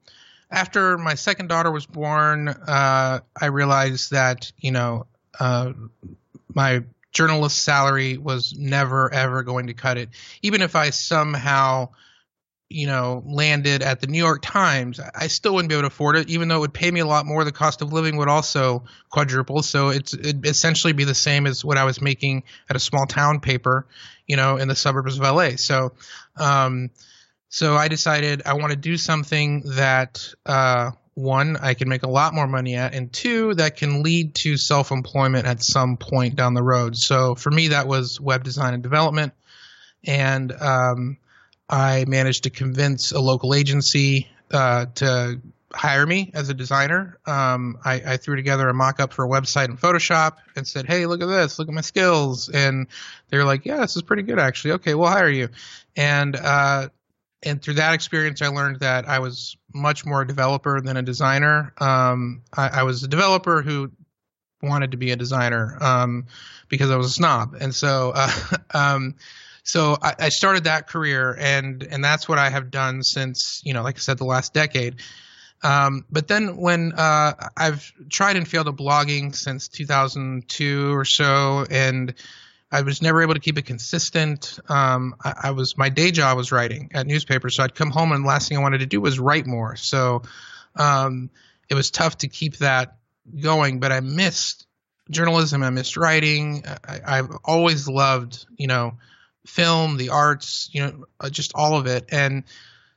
[0.51, 5.07] after my second daughter was born, uh, I realized that, you know,
[5.39, 5.73] uh,
[6.53, 6.83] my
[7.15, 10.09] journalist salary was never ever going to cut it.
[10.43, 11.89] Even if I somehow,
[12.69, 16.17] you know, landed at the New York Times, I still wouldn't be able to afford
[16.17, 16.29] it.
[16.29, 18.83] Even though it would pay me a lot more, the cost of living would also
[19.09, 19.63] quadruple.
[19.63, 23.05] So it's it'd essentially be the same as what I was making at a small
[23.05, 23.87] town paper,
[24.27, 25.51] you know, in the suburbs of LA.
[25.55, 25.93] So,
[26.35, 26.91] um,
[27.47, 32.09] so I decided I want to do something that uh, one I can make a
[32.09, 36.35] lot more money at, and two that can lead to self employment at some point
[36.35, 36.95] down the road.
[36.95, 39.33] So for me, that was web design and development,
[40.05, 41.17] and um,
[41.69, 45.41] I managed to convince a local agency uh, to
[45.73, 47.17] hire me as a designer.
[47.25, 50.85] Um, I, I, threw together a mock up for a website in Photoshop and said,
[50.85, 52.49] Hey, look at this, look at my skills.
[52.49, 52.87] And
[53.29, 54.73] they were like, Yeah, this is pretty good actually.
[54.73, 55.49] Okay, we'll hire you.
[55.95, 56.89] And uh,
[57.43, 61.01] and through that experience, I learned that I was much more a developer than a
[61.01, 61.73] designer.
[61.77, 63.91] Um, I, I, was a developer who
[64.61, 66.25] wanted to be a designer um,
[66.69, 68.31] because I was a snob, and so uh,
[68.73, 69.15] um,
[69.63, 73.73] so I, I, started that career, and and that's what I have done since you
[73.73, 74.95] know, like I said, the last decade.
[75.61, 81.65] Um, but then when uh, I've tried and failed at blogging since 2002 or so,
[81.69, 82.13] and
[82.75, 84.59] I was never able to keep it consistent.
[84.67, 88.11] Um, I, I, was my day job was writing at newspapers, so I'd come home
[88.11, 89.77] and the last thing I wanted to do was write more.
[89.77, 90.23] So
[90.75, 91.29] um,
[91.69, 92.97] it was tough to keep that
[93.39, 93.79] going.
[93.79, 94.67] But I missed
[95.09, 95.63] journalism.
[95.63, 96.65] I missed writing.
[96.85, 98.97] I, have always loved, you know,
[99.45, 102.09] film, the arts, you know, uh, just all of it.
[102.11, 102.43] And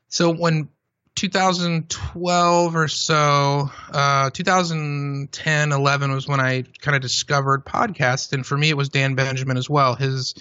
[0.08, 0.70] so when
[1.18, 8.32] 2012 or so, uh, 2010, 11 was when I kind of discovered podcast.
[8.32, 9.96] And for me, it was Dan Benjamin as well.
[9.96, 10.36] His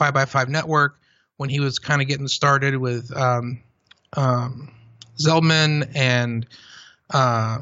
[0.00, 0.98] 5x5 network,
[1.36, 3.60] when he was kind of getting started with um,
[4.14, 4.72] um,
[5.22, 6.46] Zeldman and,
[7.12, 7.58] uh,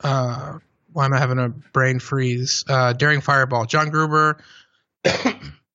[0.00, 0.58] uh,
[0.92, 2.66] why am I having a brain freeze?
[2.68, 4.36] Uh, Daring Fireball, John Gruber,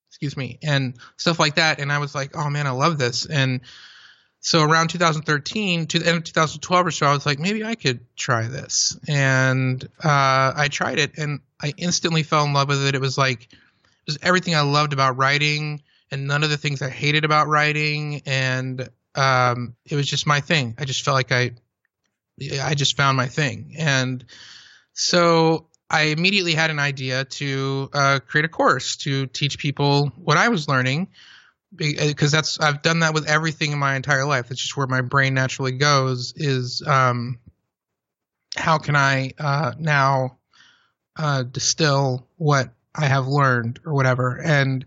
[0.08, 1.80] excuse me, and stuff like that.
[1.80, 3.26] And I was like, oh man, I love this.
[3.26, 3.62] And
[4.40, 7.74] so around 2013 to the end of 2012 or so, I was like, maybe I
[7.74, 12.86] could try this, and uh, I tried it, and I instantly fell in love with
[12.86, 12.94] it.
[12.94, 16.80] It was like it was everything I loved about writing, and none of the things
[16.80, 20.74] I hated about writing, and um, it was just my thing.
[20.78, 21.52] I just felt like I,
[22.62, 24.24] I just found my thing, and
[24.94, 30.38] so I immediately had an idea to uh, create a course to teach people what
[30.38, 31.08] I was learning
[31.74, 34.48] because uh, that's I've done that with everything in my entire life.
[34.48, 36.32] That's just where my brain naturally goes.
[36.36, 37.38] Is um,
[38.56, 40.38] how can I uh, now
[41.16, 44.40] uh, distill what I have learned or whatever?
[44.42, 44.84] And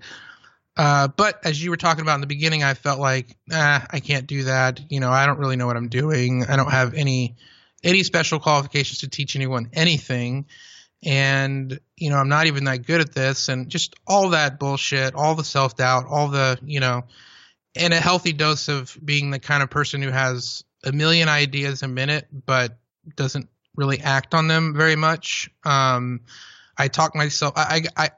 [0.76, 4.00] uh, but as you were talking about in the beginning, I felt like ah, I
[4.00, 4.82] can't do that.
[4.90, 6.46] You know, I don't really know what I'm doing.
[6.46, 7.36] I don't have any
[7.84, 10.46] any special qualifications to teach anyone anything
[11.06, 15.16] and you know i'm not even that good at this and just all that bullshit
[15.16, 17.04] all the self-doubt all the you know
[17.76, 21.84] and a healthy dose of being the kind of person who has a million ideas
[21.84, 22.78] a minute but
[23.16, 26.22] doesn't really act on them very much um,
[26.78, 28.10] i talk myself I, I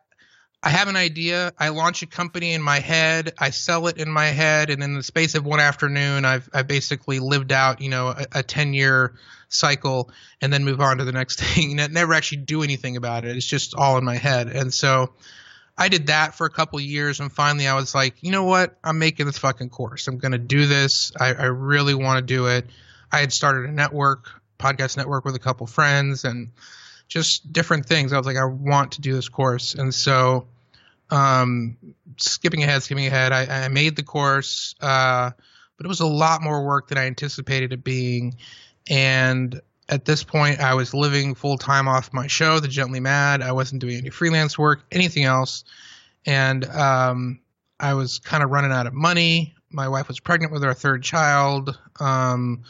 [0.65, 1.53] I have an idea.
[1.59, 3.33] I launch a company in my head.
[3.37, 6.63] I sell it in my head, and in the space of one afternoon, I've I
[6.63, 9.13] basically lived out, you know, a, a ten year
[9.55, 11.75] cycle, and then move on to the next thing.
[11.75, 13.35] Never actually do anything about it.
[13.35, 14.47] It's just all in my head.
[14.47, 15.13] And so,
[15.77, 18.77] I did that for a couple years, and finally, I was like, you know what?
[18.83, 20.07] I'm making this fucking course.
[20.07, 21.11] I'm going to do this.
[21.19, 22.65] I, I really want to do it.
[23.11, 26.51] I had started a network, podcast network, with a couple friends, and
[27.09, 28.13] just different things.
[28.13, 30.47] I was like, I want to do this course, and so
[31.09, 31.77] um,
[32.17, 35.31] skipping ahead, skipping ahead, I, I made the course, uh,
[35.77, 38.37] but it was a lot more work than I anticipated it being.
[38.89, 43.41] And at this point, I was living full time off my show, The Gently Mad.
[43.41, 45.63] I wasn't doing any freelance work, anything else.
[46.25, 47.39] And um,
[47.79, 49.55] I was kind of running out of money.
[49.71, 51.77] My wife was pregnant with our third child.
[51.99, 52.63] Um,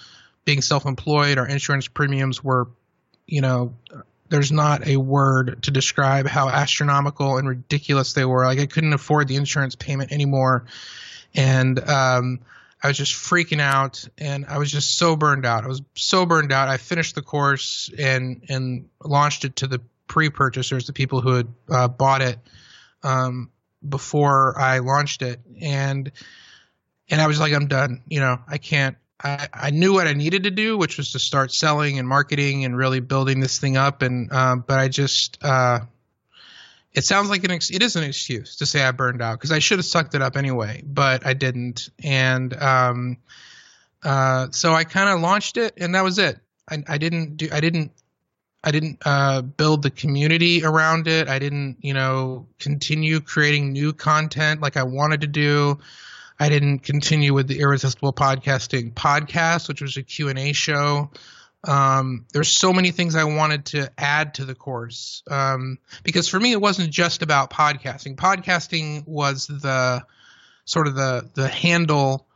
[0.44, 2.68] being self employed, our insurance premiums were,
[3.26, 3.74] you know,
[4.30, 8.46] there's not a word to describe how astronomical and ridiculous they were.
[8.46, 10.66] Like I couldn't afford the insurance payment anymore,
[11.34, 12.40] and um,
[12.86, 15.64] I was just freaking out, and I was just so burned out.
[15.64, 16.68] I was so burned out.
[16.68, 21.48] I finished the course and and launched it to the pre-purchasers, the people who had
[21.68, 22.38] uh, bought it
[23.02, 23.50] um,
[23.88, 26.12] before I launched it, and
[27.10, 28.04] and I was like, I'm done.
[28.08, 31.20] You know, I can't I, I knew what I needed to do, which was to
[31.20, 34.04] start selling and marketing and really building this thing up.
[34.04, 35.80] And um, but I just uh,
[36.96, 39.52] it sounds like an ex- it is an excuse to say I burned out because
[39.52, 41.90] I should have sucked it up anyway, but I didn't.
[42.04, 43.18] And um,
[44.04, 46.40] uh, so I kind of launched it, and that was it.
[46.70, 47.92] I, I didn't do I didn't
[48.64, 51.28] I didn't uh, build the community around it.
[51.28, 55.78] I didn't, you know, continue creating new content like I wanted to do.
[56.40, 61.12] I didn't continue with the Irresistible Podcasting podcast, which was a Q&A show.
[61.68, 66.40] Um, there's so many things I wanted to add to the course um, because for
[66.40, 68.16] me it wasn't just about podcasting.
[68.16, 70.06] Podcasting was the
[70.66, 72.28] sort of the the handle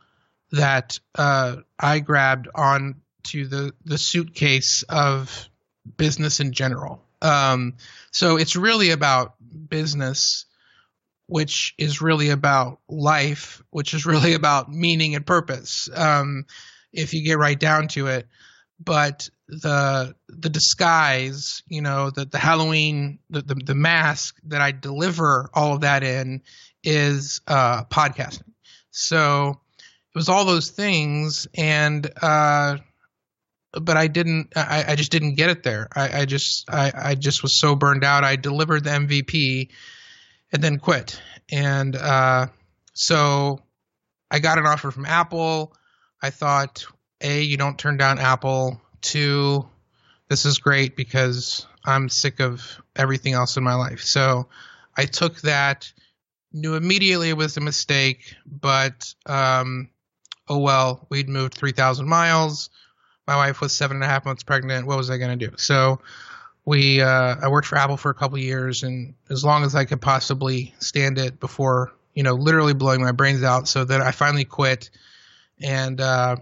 [0.52, 2.96] that uh, I grabbed on
[3.28, 5.48] to the the suitcase of
[5.96, 7.04] business in general.
[7.22, 7.74] Um,
[8.10, 9.34] so it's really about
[9.68, 10.46] business,
[11.26, 15.88] which is really about life, which is really about meaning and purpose.
[15.94, 16.46] Um,
[16.92, 18.26] if you get right down to it,
[18.82, 24.72] but the the disguise, you know, the the Halloween, the the, the mask that I
[24.72, 26.42] deliver all of that in
[26.82, 28.52] is uh, podcasting.
[28.90, 32.78] So it was all those things, and uh,
[33.72, 34.52] but I didn't.
[34.56, 35.88] I, I just didn't get it there.
[35.94, 38.24] I, I just I, I just was so burned out.
[38.24, 39.68] I delivered the MVP
[40.52, 41.20] and then quit.
[41.50, 42.46] And uh,
[42.92, 43.60] so
[44.30, 45.74] I got an offer from Apple.
[46.22, 46.86] I thought,
[47.20, 48.80] a, you don't turn down Apple.
[49.00, 49.68] Two,
[50.28, 52.62] this is great because I'm sick of
[52.94, 54.02] everything else in my life.
[54.02, 54.48] So
[54.96, 55.92] I took that.
[56.52, 59.88] Knew immediately it was a mistake, but um,
[60.48, 61.06] oh well.
[61.08, 62.70] We'd moved three thousand miles
[63.30, 64.88] my wife was seven and a half months pregnant.
[64.88, 65.56] What was I going to do?
[65.56, 66.00] So
[66.64, 69.84] we, uh, I worked for Apple for a couple years, and as long as I
[69.84, 73.68] could possibly stand it before, you know, literally blowing my brains out.
[73.68, 74.90] So that I finally quit,
[75.62, 76.38] and uh,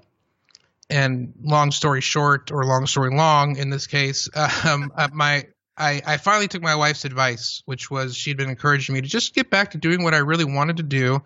[0.90, 4.28] and long story short, or long story long, in this case,
[4.64, 5.46] um, uh, my
[5.76, 9.32] I, I finally took my wife's advice, which was she'd been encouraging me to just
[9.32, 11.22] get back to doing what I really wanted to do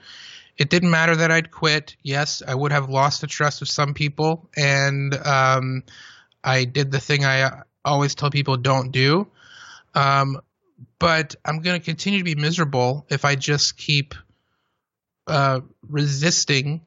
[0.56, 1.96] it didn't matter that I'd quit.
[2.02, 5.82] Yes, I would have lost the trust of some people, and um,
[6.44, 9.28] I did the thing I always tell people don't do.
[9.94, 10.40] Um,
[10.98, 14.14] but I'm going to continue to be miserable if I just keep
[15.26, 16.82] uh, resisting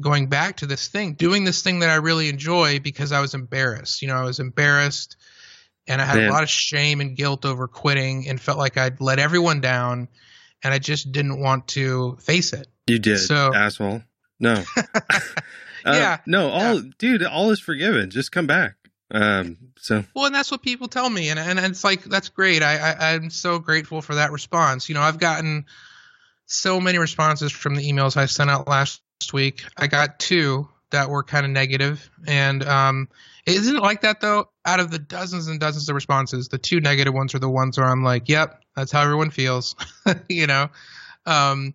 [0.00, 3.34] going back to this thing, doing this thing that I really enjoy because I was
[3.34, 4.02] embarrassed.
[4.02, 5.16] You know, I was embarrassed
[5.86, 6.28] and I had Man.
[6.28, 10.08] a lot of shame and guilt over quitting and felt like I'd let everyone down
[10.62, 12.68] and I just didn't want to face it.
[12.86, 14.02] You did, so, asshole.
[14.40, 14.64] No.
[14.76, 15.20] uh,
[15.84, 16.18] yeah.
[16.26, 16.90] No, all yeah.
[16.98, 18.10] dude, all is forgiven.
[18.10, 18.74] Just come back.
[19.10, 22.62] Um, so well, and that's what people tell me, and and it's like that's great.
[22.62, 24.88] I, I I'm so grateful for that response.
[24.88, 25.64] You know, I've gotten
[26.44, 29.00] so many responses from the emails I sent out last
[29.32, 29.64] week.
[29.76, 33.08] I got two that were kind of negative, and um,
[33.46, 34.48] isn't it like that though?
[34.64, 37.78] Out of the dozens and dozens of responses, the two negative ones are the ones
[37.78, 39.76] where I'm like, "Yep, that's how everyone feels,"
[40.28, 40.68] you know.
[41.26, 41.74] Um,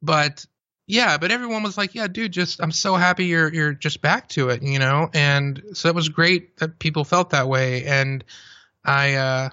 [0.00, 0.46] but
[0.86, 4.28] yeah, but everyone was like, "Yeah, dude, just I'm so happy you're you're just back
[4.30, 5.10] to it," you know.
[5.12, 8.24] And so it was great that people felt that way, and
[8.84, 9.48] I, uh,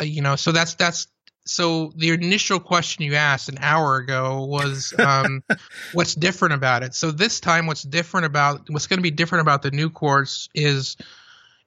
[0.00, 1.08] uh you know, so that's that's
[1.50, 5.42] so the initial question you asked an hour ago was um,
[5.92, 6.94] what's different about it.
[6.94, 10.48] So this time, what's different about what's going to be different about the new course
[10.54, 10.96] is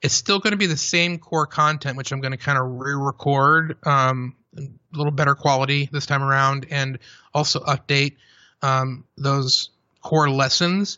[0.02, 2.66] it's still going to be the same core content, which I'm going to kind of
[2.66, 3.78] re-record.
[3.86, 4.62] Um, a
[4.94, 7.00] little better quality this time around, and
[7.34, 8.16] also update
[8.62, 9.70] um, those
[10.02, 10.98] core lessons.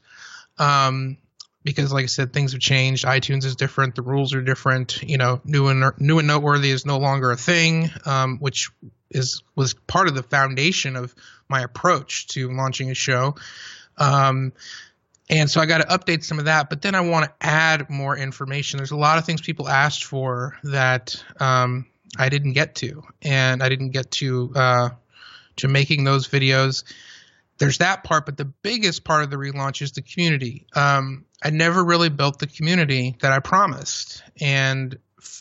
[0.60, 1.17] Um,
[1.65, 3.04] because, like I said, things have changed.
[3.06, 3.95] iTunes is different.
[3.95, 5.01] The rules are different.
[5.01, 8.69] You know, new and new and noteworthy is no longer a thing, um, which
[9.10, 11.13] is was part of the foundation of
[11.49, 13.36] my approach to launching a show.
[13.97, 14.54] Um,
[15.28, 17.89] and so I got to update some of that, but then I want to add
[17.89, 18.78] more information.
[18.78, 23.63] There's a lot of things people asked for that um, I didn't get to, and
[23.63, 24.89] I didn't get to uh,
[25.58, 26.84] to making those videos.
[27.58, 30.68] There's that part, but the biggest part of the relaunch is the community.
[30.76, 34.98] Um, I never really built the community that I promised, and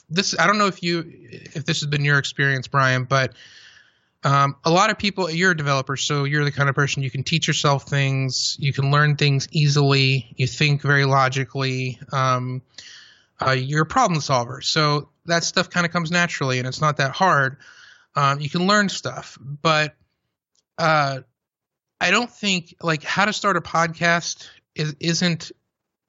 [0.09, 3.35] this I don't know if you if this has been your experience, Brian, but
[4.23, 7.11] um, a lot of people you're a developer, so you're the kind of person you
[7.11, 11.99] can teach yourself things, you can learn things easily, you think very logically.
[12.13, 12.63] Um,
[13.45, 16.99] uh, you're a problem solver, so that stuff kind of comes naturally and it's not
[16.99, 17.57] that hard.
[18.15, 19.97] Um, you can learn stuff, but
[20.79, 21.21] uh,
[22.01, 25.53] I don't think like how to start a podcast is isn't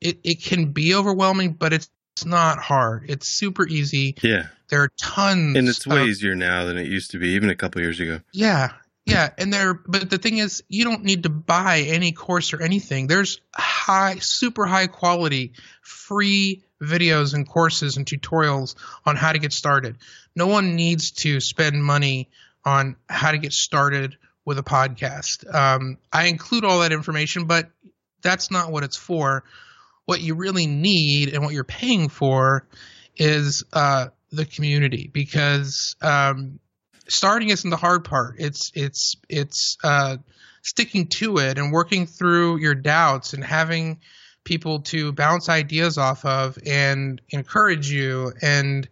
[0.01, 3.09] it, it can be overwhelming, but it's, it's not hard.
[3.09, 4.15] It's super easy.
[4.21, 4.47] Yeah.
[4.69, 7.49] There are tons And it's way of, easier now than it used to be, even
[7.49, 8.21] a couple years ago.
[8.31, 8.71] Yeah.
[9.07, 12.61] Yeah, and there but the thing is you don't need to buy any course or
[12.61, 13.05] anything.
[13.05, 18.73] There's high super high quality free videos and courses and tutorials
[19.05, 19.97] on how to get started.
[20.35, 22.29] No one needs to spend money
[22.65, 25.53] on how to get started with a podcast.
[25.53, 27.69] Um, I include all that information, but
[28.21, 29.43] that's not what it's for.
[30.05, 32.67] What you really need and what you're paying for
[33.17, 36.59] is uh, the community because um,
[37.07, 38.35] starting isn't the hard part.
[38.37, 40.17] It's it's it's uh,
[40.61, 43.99] sticking to it and working through your doubts and having
[44.43, 48.87] people to bounce ideas off of and encourage you and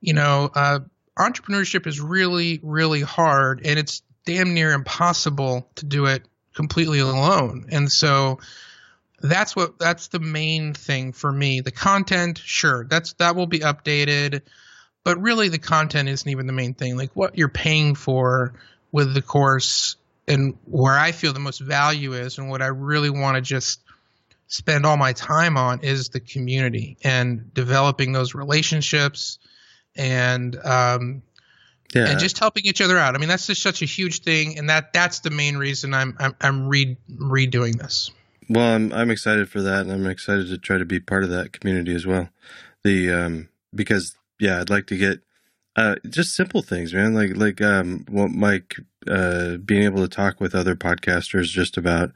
[0.00, 0.78] you know uh,
[1.18, 6.22] entrepreneurship is really really hard and it's damn near impossible to do it
[6.54, 7.66] completely alone.
[7.70, 8.38] And so
[9.20, 11.60] that's what that's the main thing for me.
[11.60, 14.42] The content sure that's that will be updated
[15.04, 16.96] but really the content isn't even the main thing.
[16.96, 18.54] Like what you're paying for
[18.92, 19.96] with the course
[20.28, 23.80] and where i feel the most value is and what i really want to just
[24.46, 29.38] spend all my time on is the community and developing those relationships
[29.96, 31.22] and um,
[31.94, 32.08] yeah.
[32.08, 33.14] and just helping each other out.
[33.14, 36.16] I mean, that's just such a huge thing, and that that's the main reason I'm
[36.18, 38.10] I'm, I'm re- redoing this.
[38.48, 41.30] Well, I'm I'm excited for that, and I'm excited to try to be part of
[41.30, 42.28] that community as well.
[42.84, 45.20] The um, because yeah, I'd like to get
[45.76, 47.14] uh, just simple things, man.
[47.14, 48.76] Like like um, what Mike
[49.06, 52.12] uh, being able to talk with other podcasters just about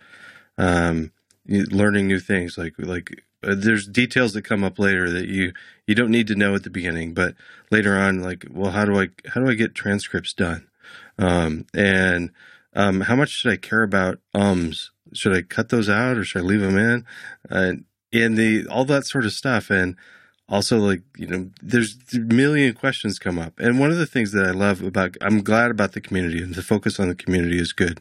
[0.58, 1.12] um,
[1.46, 3.24] learning new things like like
[3.54, 5.52] there's details that come up later that you
[5.86, 7.34] you don't need to know at the beginning but
[7.70, 10.66] later on like well how do i how do i get transcripts done?
[11.18, 12.30] Um, and
[12.74, 14.90] um, how much should i care about ums?
[15.12, 17.04] Should i cut those out or should i leave them in?
[17.50, 17.72] Uh,
[18.12, 19.70] and the all that sort of stuff.
[19.70, 19.96] And
[20.48, 23.58] also like you know there's a million questions come up.
[23.58, 26.54] And one of the things that i love about i'm glad about the community and
[26.54, 28.00] the focus on the community is good.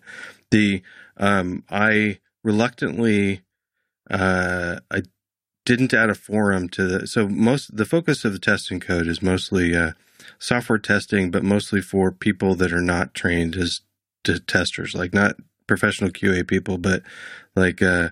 [0.52, 0.82] The
[1.18, 3.42] um, i reluctantly
[4.10, 5.02] uh, I
[5.66, 9.08] didn't add a forum to the so most the focus of the Test and Code
[9.08, 9.92] is mostly uh,
[10.40, 13.82] software testing, but mostly for people that are not trained as
[14.48, 15.36] testers, like not
[15.68, 17.04] professional QA people, but
[17.56, 18.10] like uh,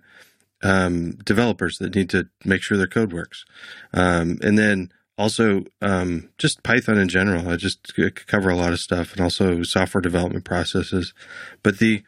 [0.63, 3.45] um, developers that need to make sure their code works,
[3.93, 7.49] um, and then also um, just Python in general.
[7.49, 7.93] I just
[8.27, 11.13] cover a lot of stuff, and also software development processes.
[11.61, 12.03] But the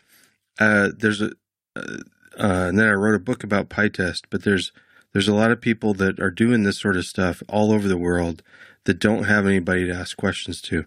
[0.60, 1.32] uh, there's a
[1.76, 1.98] uh,
[2.38, 4.24] uh, and then I wrote a book about PyTest.
[4.30, 4.72] But there's
[5.16, 7.98] there's a lot of people that are doing this sort of stuff all over the
[7.98, 8.44] world
[8.84, 10.84] that don't have anybody to ask questions to,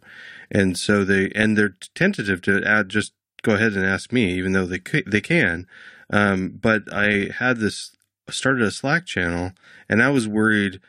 [0.50, 4.52] and so they and they're tentative to add just go ahead and ask me, even
[4.52, 5.66] though they they can.
[6.10, 7.96] Um, but I had this
[8.28, 9.52] started a Slack channel,
[9.88, 10.80] and I was worried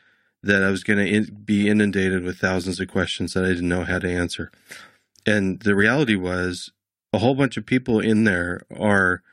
[0.43, 3.69] that I was going to in, be inundated with thousands of questions that I didn't
[3.69, 4.51] know how to answer.
[5.25, 6.73] And the reality was,
[7.13, 9.23] a whole bunch of people in there are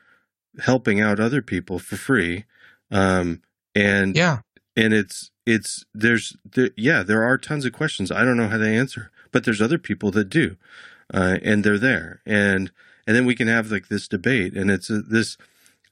[0.59, 2.45] helping out other people for free.
[2.89, 3.41] Um,
[3.77, 4.39] and yeah,
[4.75, 8.11] and it's it's there's there, yeah there are tons of questions.
[8.11, 10.57] I don't know how to answer, but there's other people that do,
[11.13, 12.71] uh, and they're there, and
[13.05, 15.37] and then we can have like this debate, and it's a, this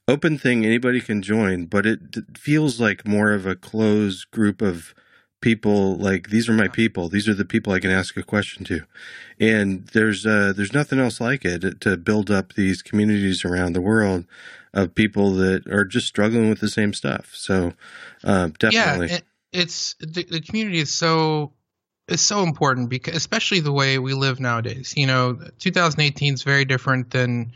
[0.08, 2.00] open thing anybody can join, but it
[2.38, 4.94] feels like more of a closed group of
[5.42, 7.08] people like these are my people.
[7.08, 8.82] These are the people i can ask a question to.
[9.40, 13.82] And there's uh, there's nothing else like it to build up these communities around the
[13.82, 14.26] world
[14.76, 17.74] of people that are just struggling with the same stuff so
[18.24, 19.20] uh, definitely yeah,
[19.52, 21.54] it's the, the community is so
[22.08, 26.66] is so important because especially the way we live nowadays you know 2018 is very
[26.66, 27.54] different than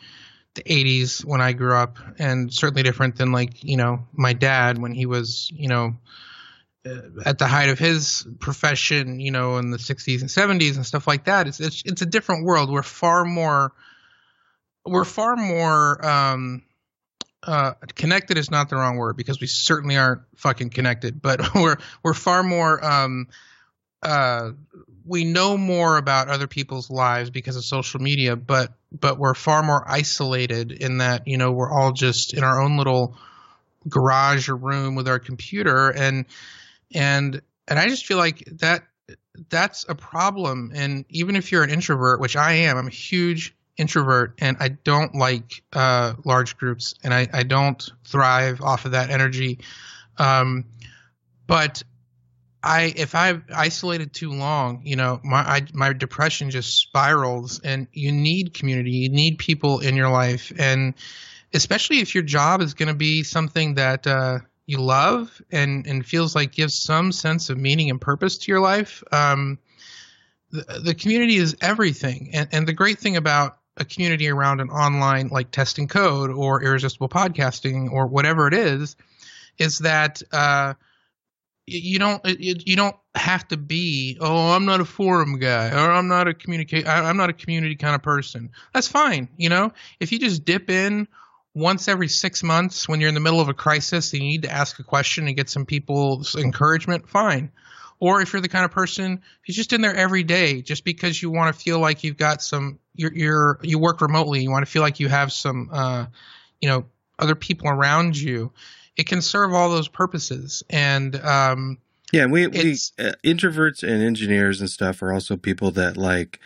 [0.55, 4.77] the 80s when i grew up and certainly different than like you know my dad
[4.79, 5.93] when he was you know
[7.25, 11.07] at the height of his profession, you know, in the 60s and 70s and stuff
[11.07, 11.47] like that.
[11.47, 12.71] It's it's, it's a different world.
[12.71, 13.73] We're far more
[14.85, 16.63] we're far more um,
[17.43, 21.77] uh, connected is not the wrong word because we certainly aren't fucking connected, but we're
[22.03, 23.27] we're far more um,
[24.03, 24.51] uh,
[25.05, 29.63] we know more about other people's lives because of social media, but but we're far
[29.63, 33.17] more isolated in that you know we're all just in our own little
[33.87, 36.25] garage or room with our computer and
[36.93, 38.83] and and I just feel like that
[39.49, 40.71] that's a problem.
[40.73, 44.69] And even if you're an introvert, which I am, I'm a huge introvert, and I
[44.69, 49.59] don't like uh, large groups, and I, I don't thrive off of that energy.
[50.17, 50.65] Um,
[51.47, 51.83] but
[52.61, 57.87] I if I've isolated too long, you know, my I, my depression just spirals, and
[57.93, 60.93] you need community, you need people in your life, and
[61.53, 66.05] especially if your job is going to be something that uh, you love and and
[66.05, 69.57] feels like gives some sense of meaning and purpose to your life um,
[70.51, 74.69] the, the community is everything and, and the great thing about a community around an
[74.69, 78.95] online like Test and Code or irresistible podcasting or whatever it is
[79.57, 80.73] is that uh,
[81.65, 86.07] you don't you don't have to be oh i'm not a forum guy or i'm
[86.07, 90.11] not a communicate i'm not a community kind of person that's fine you know if
[90.11, 91.07] you just dip in
[91.53, 94.43] once every six months when you're in the middle of a crisis and you need
[94.43, 97.51] to ask a question and get some people's encouragement, fine.
[97.99, 101.21] or if you're the kind of person who's just in there every day just because
[101.21, 104.65] you want to feel like you've got some you're, you're you work remotely you want
[104.65, 106.05] to feel like you have some uh,
[106.61, 106.85] you know
[107.17, 108.51] other people around you
[108.97, 111.77] it can serve all those purposes and um,
[112.11, 116.39] Yeah, we we uh, introverts and engineers and stuff are also people that like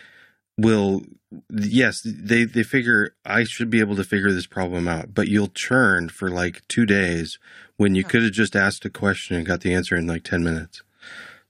[0.56, 1.02] will
[1.50, 5.48] yes they they figure I should be able to figure this problem out, but you'll
[5.48, 7.38] churn for like two days
[7.76, 8.08] when you Yeah.
[8.08, 10.82] could have just asked a question and got the answer in like ten minutes.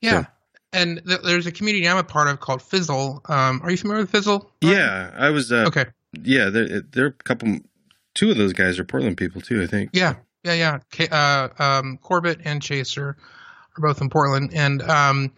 [0.01, 0.27] yeah So-
[0.75, 4.03] and th- there's a community i'm a part of called fizzle um, are you familiar
[4.03, 4.51] with fizzle?
[4.61, 5.51] Yeah, I was.
[5.51, 5.87] Uh, okay
[6.23, 7.59] Yeah, there there are a couple.
[8.15, 9.63] Two of those guys are Portland people too.
[9.63, 9.91] I think.
[9.93, 10.15] Yeah,
[10.45, 10.79] yeah, yeah.
[10.91, 13.17] K- uh, um, Corbett and Chaser
[13.77, 15.33] are both in Portland, and um,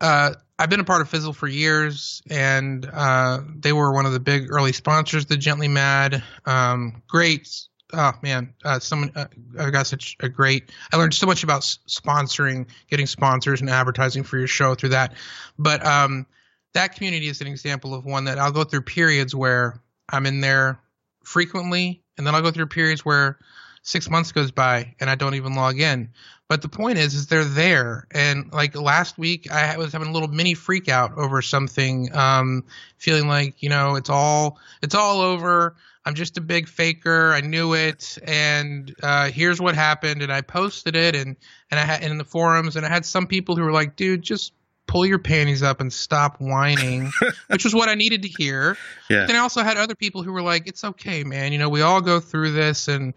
[0.00, 4.12] uh, I've been a part of Fizzle for years, and uh, they were one of
[4.12, 5.26] the big early sponsors.
[5.26, 7.48] The Gently Mad, um, great.
[7.94, 9.26] Oh man, uh, someone uh,
[9.58, 10.70] I got such a great.
[10.92, 14.90] I learned so much about s- sponsoring, getting sponsors, and advertising for your show through
[14.90, 15.12] that.
[15.58, 16.26] But um,
[16.72, 20.40] that community is an example of one that I'll go through periods where I'm in
[20.40, 20.80] there
[21.22, 23.38] frequently, and then I'll go through periods where
[23.82, 26.10] six months goes by and I don't even log in.
[26.48, 28.06] But the point is, is they're there.
[28.10, 32.64] And like last week, I was having a little mini freak out over something, um,
[32.98, 35.76] feeling like you know it's all it's all over.
[36.04, 37.32] I'm just a big faker.
[37.32, 40.22] I knew it, and uh, here's what happened.
[40.22, 41.36] And I posted it, and
[41.70, 44.22] and I had in the forums, and I had some people who were like, "Dude,
[44.22, 44.52] just
[44.88, 47.12] pull your panties up and stop whining,"
[47.48, 48.76] which was what I needed to hear.
[49.08, 49.26] Yeah.
[49.26, 51.52] Then I also had other people who were like, "It's okay, man.
[51.52, 53.14] You know, we all go through this." And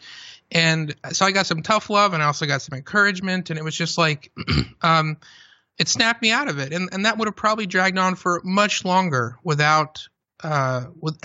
[0.52, 3.64] and so I got some tough love, and I also got some encouragement, and it
[3.64, 4.32] was just like,
[4.84, 5.18] um,
[5.80, 8.42] it snapped me out of it, and and that would have probably dragged on for
[8.44, 10.08] much longer without
[10.44, 11.20] uh with.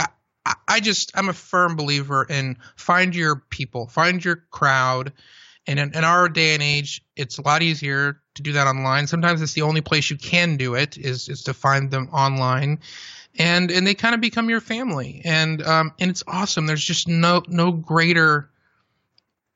[0.68, 5.12] I, just I'm a firm believer in find your people, find your crowd,
[5.66, 9.06] and in, in our day and age, it's a lot easier to do that online.
[9.06, 12.80] Sometimes it's the only place you can do it is is to find them online.
[13.38, 15.22] And and they kind of become your family.
[15.24, 16.66] And um and it's awesome.
[16.66, 18.50] There's just no no greater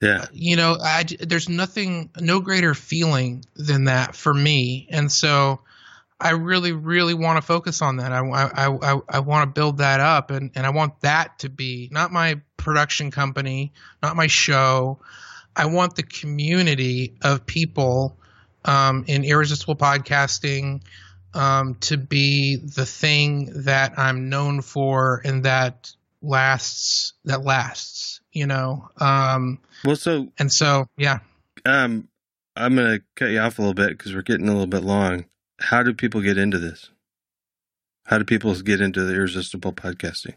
[0.03, 0.27] Yeah.
[0.33, 4.87] you know I, there's nothing no greater feeling than that for me.
[4.91, 5.61] And so
[6.25, 9.79] i really really want to focus on that i i i, I want to build
[9.79, 13.73] that up and and i want that to be not my production company
[14.03, 14.99] not my show
[15.55, 18.17] i want the community of people
[18.67, 20.81] um, in irresistible podcasting
[21.35, 28.47] um, to be the thing that i'm known for and that lasts that lasts you
[28.47, 31.19] know um Well, so and so, yeah.
[31.67, 32.09] um,
[32.57, 35.27] I'm gonna cut you off a little bit because we're getting a little bit long.
[35.65, 36.91] How do people get into this?
[38.05, 40.37] How do people get into the irresistible podcasting?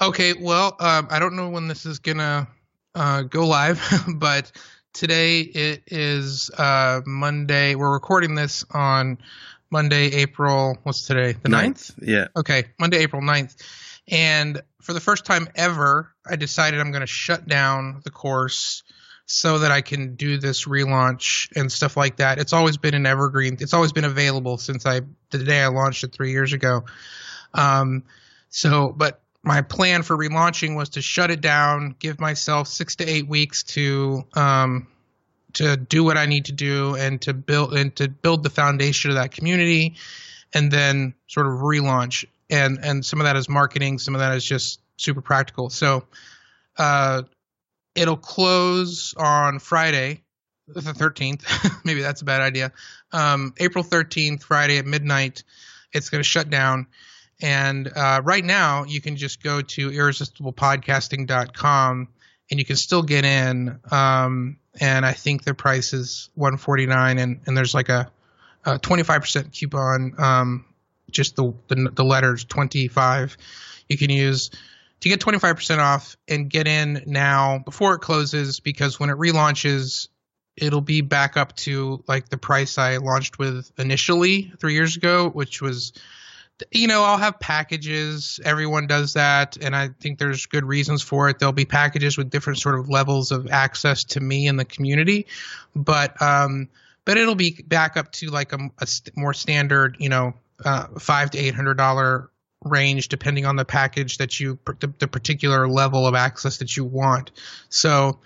[0.00, 2.48] Okay, well, um, I don't know when this is gonna
[2.94, 3.82] uh, go live,
[4.16, 4.50] but
[4.94, 7.74] today it is uh, Monday.
[7.74, 9.18] We're recording this on
[9.70, 10.78] Monday, April.
[10.84, 11.34] What's today?
[11.34, 11.92] The 9th?
[12.00, 12.28] Yeah.
[12.34, 13.54] Okay, Monday, April 9th.
[14.08, 18.84] And for the first time ever, I decided I'm going to shut down the course
[19.30, 22.38] so that I can do this relaunch and stuff like that.
[22.38, 23.56] It's always been an evergreen.
[23.60, 26.84] It's always been available since I the day I launched it 3 years ago.
[27.54, 28.02] Um
[28.48, 33.08] so but my plan for relaunching was to shut it down, give myself 6 to
[33.08, 34.88] 8 weeks to um
[35.52, 39.12] to do what I need to do and to build and to build the foundation
[39.12, 39.94] of that community
[40.52, 44.34] and then sort of relaunch and and some of that is marketing some of that
[44.34, 46.04] is just super practical so
[46.78, 47.22] uh
[47.94, 50.22] it'll close on friday
[50.74, 51.44] the 13th
[51.84, 52.72] maybe that's a bad idea.
[53.12, 55.44] Um april 13th friday at midnight
[55.92, 56.86] it's going to shut down.
[57.42, 62.08] And uh, right now you can just go to irresistiblepodcasting.com
[62.50, 63.80] and you can still get in.
[63.90, 68.08] Um and i think the price is 149 and and there's like a,
[68.64, 70.64] a 25% coupon um
[71.10, 73.36] just the, the the letters 25
[73.88, 74.52] you can use
[75.00, 80.08] to get 25% off and get in now before it closes because when it relaunches
[80.56, 85.28] it'll be back up to like the price I launched with initially 3 years ago
[85.28, 85.92] which was
[86.70, 88.38] you know I'll have packages.
[88.44, 91.38] Everyone does that and I think there's good reasons for it.
[91.38, 95.26] There'll be packages with different sort of levels of access to me and the community
[95.74, 96.68] but um
[97.06, 98.86] but it'll be back up to like a, a
[99.16, 100.34] more standard you know
[100.64, 102.30] uh, five to eight hundred dollar
[102.64, 106.84] range depending on the package that you the, the particular level of access that you
[106.84, 107.30] want
[107.68, 108.18] so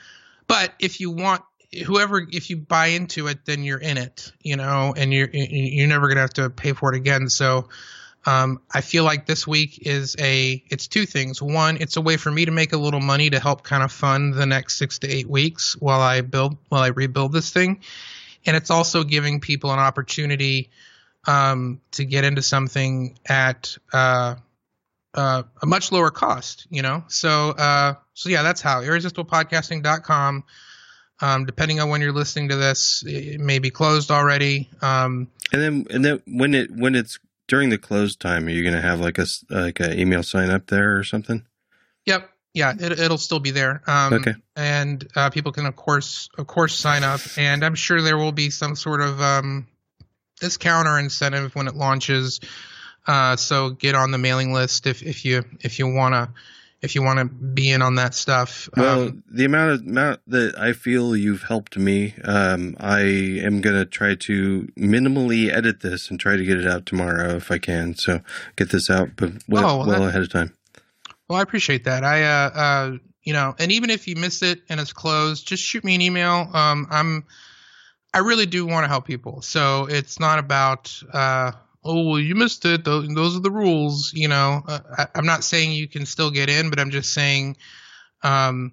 [0.46, 1.42] but if you want
[1.86, 5.88] whoever if you buy into it then you're in it you know and you're you're
[5.88, 7.68] never to have to pay for it again so
[8.26, 11.42] um, I feel like this week is a it's two things.
[11.42, 13.92] One, it's a way for me to make a little money to help kind of
[13.92, 17.80] fund the next six to eight weeks while I build while I rebuild this thing.
[18.46, 20.70] and it's also giving people an opportunity
[21.26, 24.36] um, to get into something at uh,
[25.14, 26.66] uh, a much lower cost.
[26.70, 30.44] You know, so uh, so yeah, that's how irresistiblepodcasting.com.
[31.20, 34.68] Um, depending on when you're listening to this, it may be closed already.
[34.82, 38.62] Um, And then and then when it when it's during the close time, are you
[38.62, 41.44] going to have like a like a email sign up there or something?
[42.06, 42.30] Yep.
[42.52, 43.82] Yeah, it, it'll still be there.
[43.86, 44.34] Um, Okay.
[44.54, 47.20] And uh, people can, of course, of course, sign up.
[47.36, 49.66] And I'm sure there will be some sort of um,
[50.40, 52.40] discount or incentive when it launches.
[53.06, 56.32] Uh, so get on the mailing list if, if you if you wanna
[56.80, 58.68] if you wanna be in on that stuff.
[58.76, 63.60] Well, Um, the amount of amount that I feel you've helped me, um, I am
[63.60, 67.58] gonna try to minimally edit this and try to get it out tomorrow if I
[67.58, 67.94] can.
[67.94, 68.20] So
[68.56, 70.54] get this out, but well, Oh, well that- ahead of time.
[71.28, 72.04] Well, I appreciate that.
[72.04, 75.62] I, uh, uh, you know, and even if you miss it and it's closed, just
[75.62, 76.50] shoot me an email.
[76.52, 77.24] Um, I'm,
[78.14, 79.42] I really do want to help people.
[79.42, 81.52] So it's not about, uh,
[81.84, 82.84] oh, well, you missed it.
[82.84, 84.12] Those, those are the rules.
[84.14, 87.12] You know, uh, I, I'm not saying you can still get in, but I'm just
[87.12, 87.56] saying,
[88.22, 88.72] um,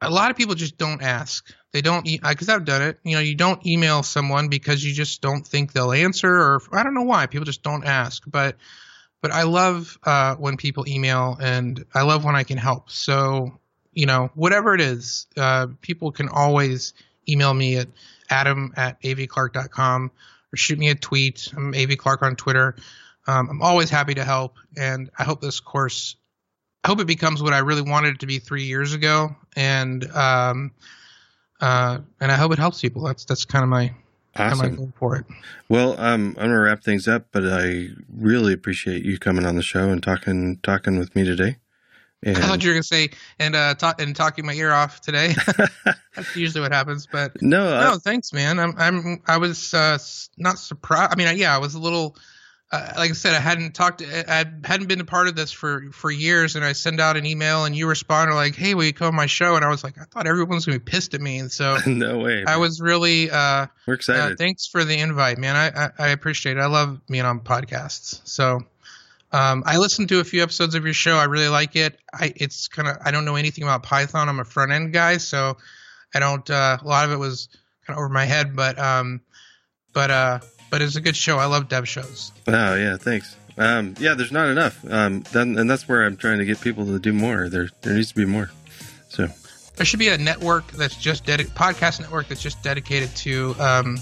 [0.00, 1.48] a lot of people just don't ask.
[1.72, 2.98] They don't, because I've done it.
[3.04, 6.82] You know, you don't email someone because you just don't think they'll answer, or I
[6.82, 7.26] don't know why.
[7.26, 8.24] People just don't ask.
[8.26, 8.56] But
[9.22, 12.90] but I love uh, when people email and I love when I can help.
[12.90, 13.58] So,
[13.92, 16.92] you know, whatever it is, uh, people can always
[17.28, 17.88] email me at
[18.32, 20.10] adam at avclark.com
[20.52, 21.52] or shoot me a tweet.
[21.56, 22.74] I'm AV Clark on Twitter.
[23.26, 24.56] Um, I'm always happy to help.
[24.76, 26.16] And I hope this course,
[26.82, 29.36] I hope it becomes what I really wanted it to be three years ago.
[29.54, 30.72] And, um,
[31.60, 33.02] uh, and I hope it helps people.
[33.02, 33.94] That's, that's kind of my,
[34.34, 34.76] kind of my Awesome.
[34.76, 35.26] goal for it.
[35.68, 39.62] Well, um, I'm gonna wrap things up, but I really appreciate you coming on the
[39.62, 41.58] show and talking talking with me today.
[42.24, 45.34] I thought you were gonna say and uh talk, and talking my ear off today.
[46.14, 48.58] That's usually what happens, but no, I- no, thanks, man.
[48.60, 49.98] I'm I'm I was uh,
[50.38, 51.12] not surprised.
[51.12, 52.16] I mean, yeah, I was a little.
[52.70, 54.00] Uh, like I said, I hadn't talked.
[54.02, 57.26] I hadn't been a part of this for for years, and I send out an
[57.26, 59.84] email, and you respond like, "Hey, will you come on my show?" And I was
[59.84, 62.44] like, I thought everyone was gonna be pissed at me, and so no way.
[62.46, 63.30] I was really.
[63.30, 64.38] uh We're uh, excited.
[64.38, 65.54] thanks for the invite, man.
[65.54, 66.60] I, I, I appreciate it.
[66.60, 68.22] I love being on podcasts.
[68.24, 68.64] So
[69.32, 71.16] um, I listened to a few episodes of your show.
[71.16, 71.98] I really like it.
[72.12, 74.28] I it's kind of I don't know anything about Python.
[74.28, 75.56] I'm a front end guy, so
[76.14, 76.48] I don't.
[76.48, 77.48] Uh, a lot of it was
[77.86, 79.20] kind of over my head, but um,
[79.92, 81.38] but uh, but it's a good show.
[81.38, 82.32] I love dev shows.
[82.46, 83.36] Oh yeah, thanks.
[83.58, 84.82] Um, yeah, there's not enough.
[84.90, 87.48] Um, then, and that's where I'm trying to get people to do more.
[87.48, 88.50] There, there needs to be more.
[89.10, 89.28] So
[89.76, 93.98] There should be a network that's just dedicated podcast network that's just dedicated to um,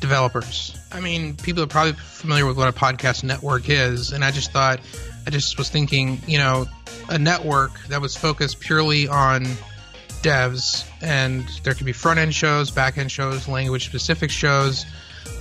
[0.00, 0.78] developers.
[0.96, 4.50] I mean, people are probably familiar with what a podcast network is, and I just
[4.50, 4.80] thought,
[5.26, 6.64] I just was thinking, you know,
[7.10, 9.44] a network that was focused purely on
[10.22, 14.86] devs, and there could be front end shows, back end shows, language specific shows.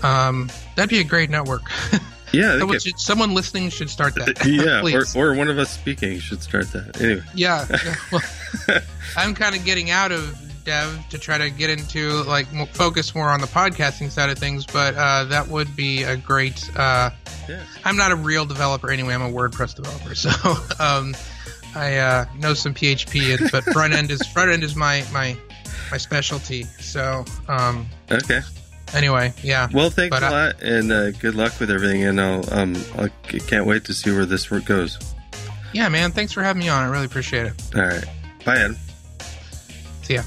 [0.04, 1.62] Um, that'd be a great network.
[2.34, 4.46] yeah, someone, should, someone listening should start that.
[4.46, 4.84] yeah,
[5.16, 7.00] or, or one of us speaking should start that.
[7.00, 7.66] Anyway, Yeah.
[7.86, 8.82] yeah, well,
[9.16, 13.30] I'm kind of getting out of dev to try to get into like focus more
[13.30, 16.70] on the podcasting side of things, but uh, that would be a great.
[16.76, 17.12] Uh,
[17.48, 17.64] yeah.
[17.86, 19.14] I'm not a real developer anyway.
[19.14, 20.30] I'm a WordPress developer, so
[20.84, 21.16] um,
[21.76, 25.38] I uh, know some PHP, but front end is front end is my my
[25.92, 26.64] my specialty.
[26.82, 28.42] So um, Okay.
[28.94, 29.68] anyway, yeah.
[29.74, 32.04] Well, thanks But a lot, and uh, good luck with everything.
[32.04, 34.98] And I'll, um, I can't wait to see where this work goes.
[35.74, 36.12] Yeah, man.
[36.12, 36.84] Thanks for having me on.
[36.84, 37.54] I really appreciate it.
[37.76, 38.06] All right.
[38.46, 38.78] Bye, Adam.
[40.04, 40.22] See ya.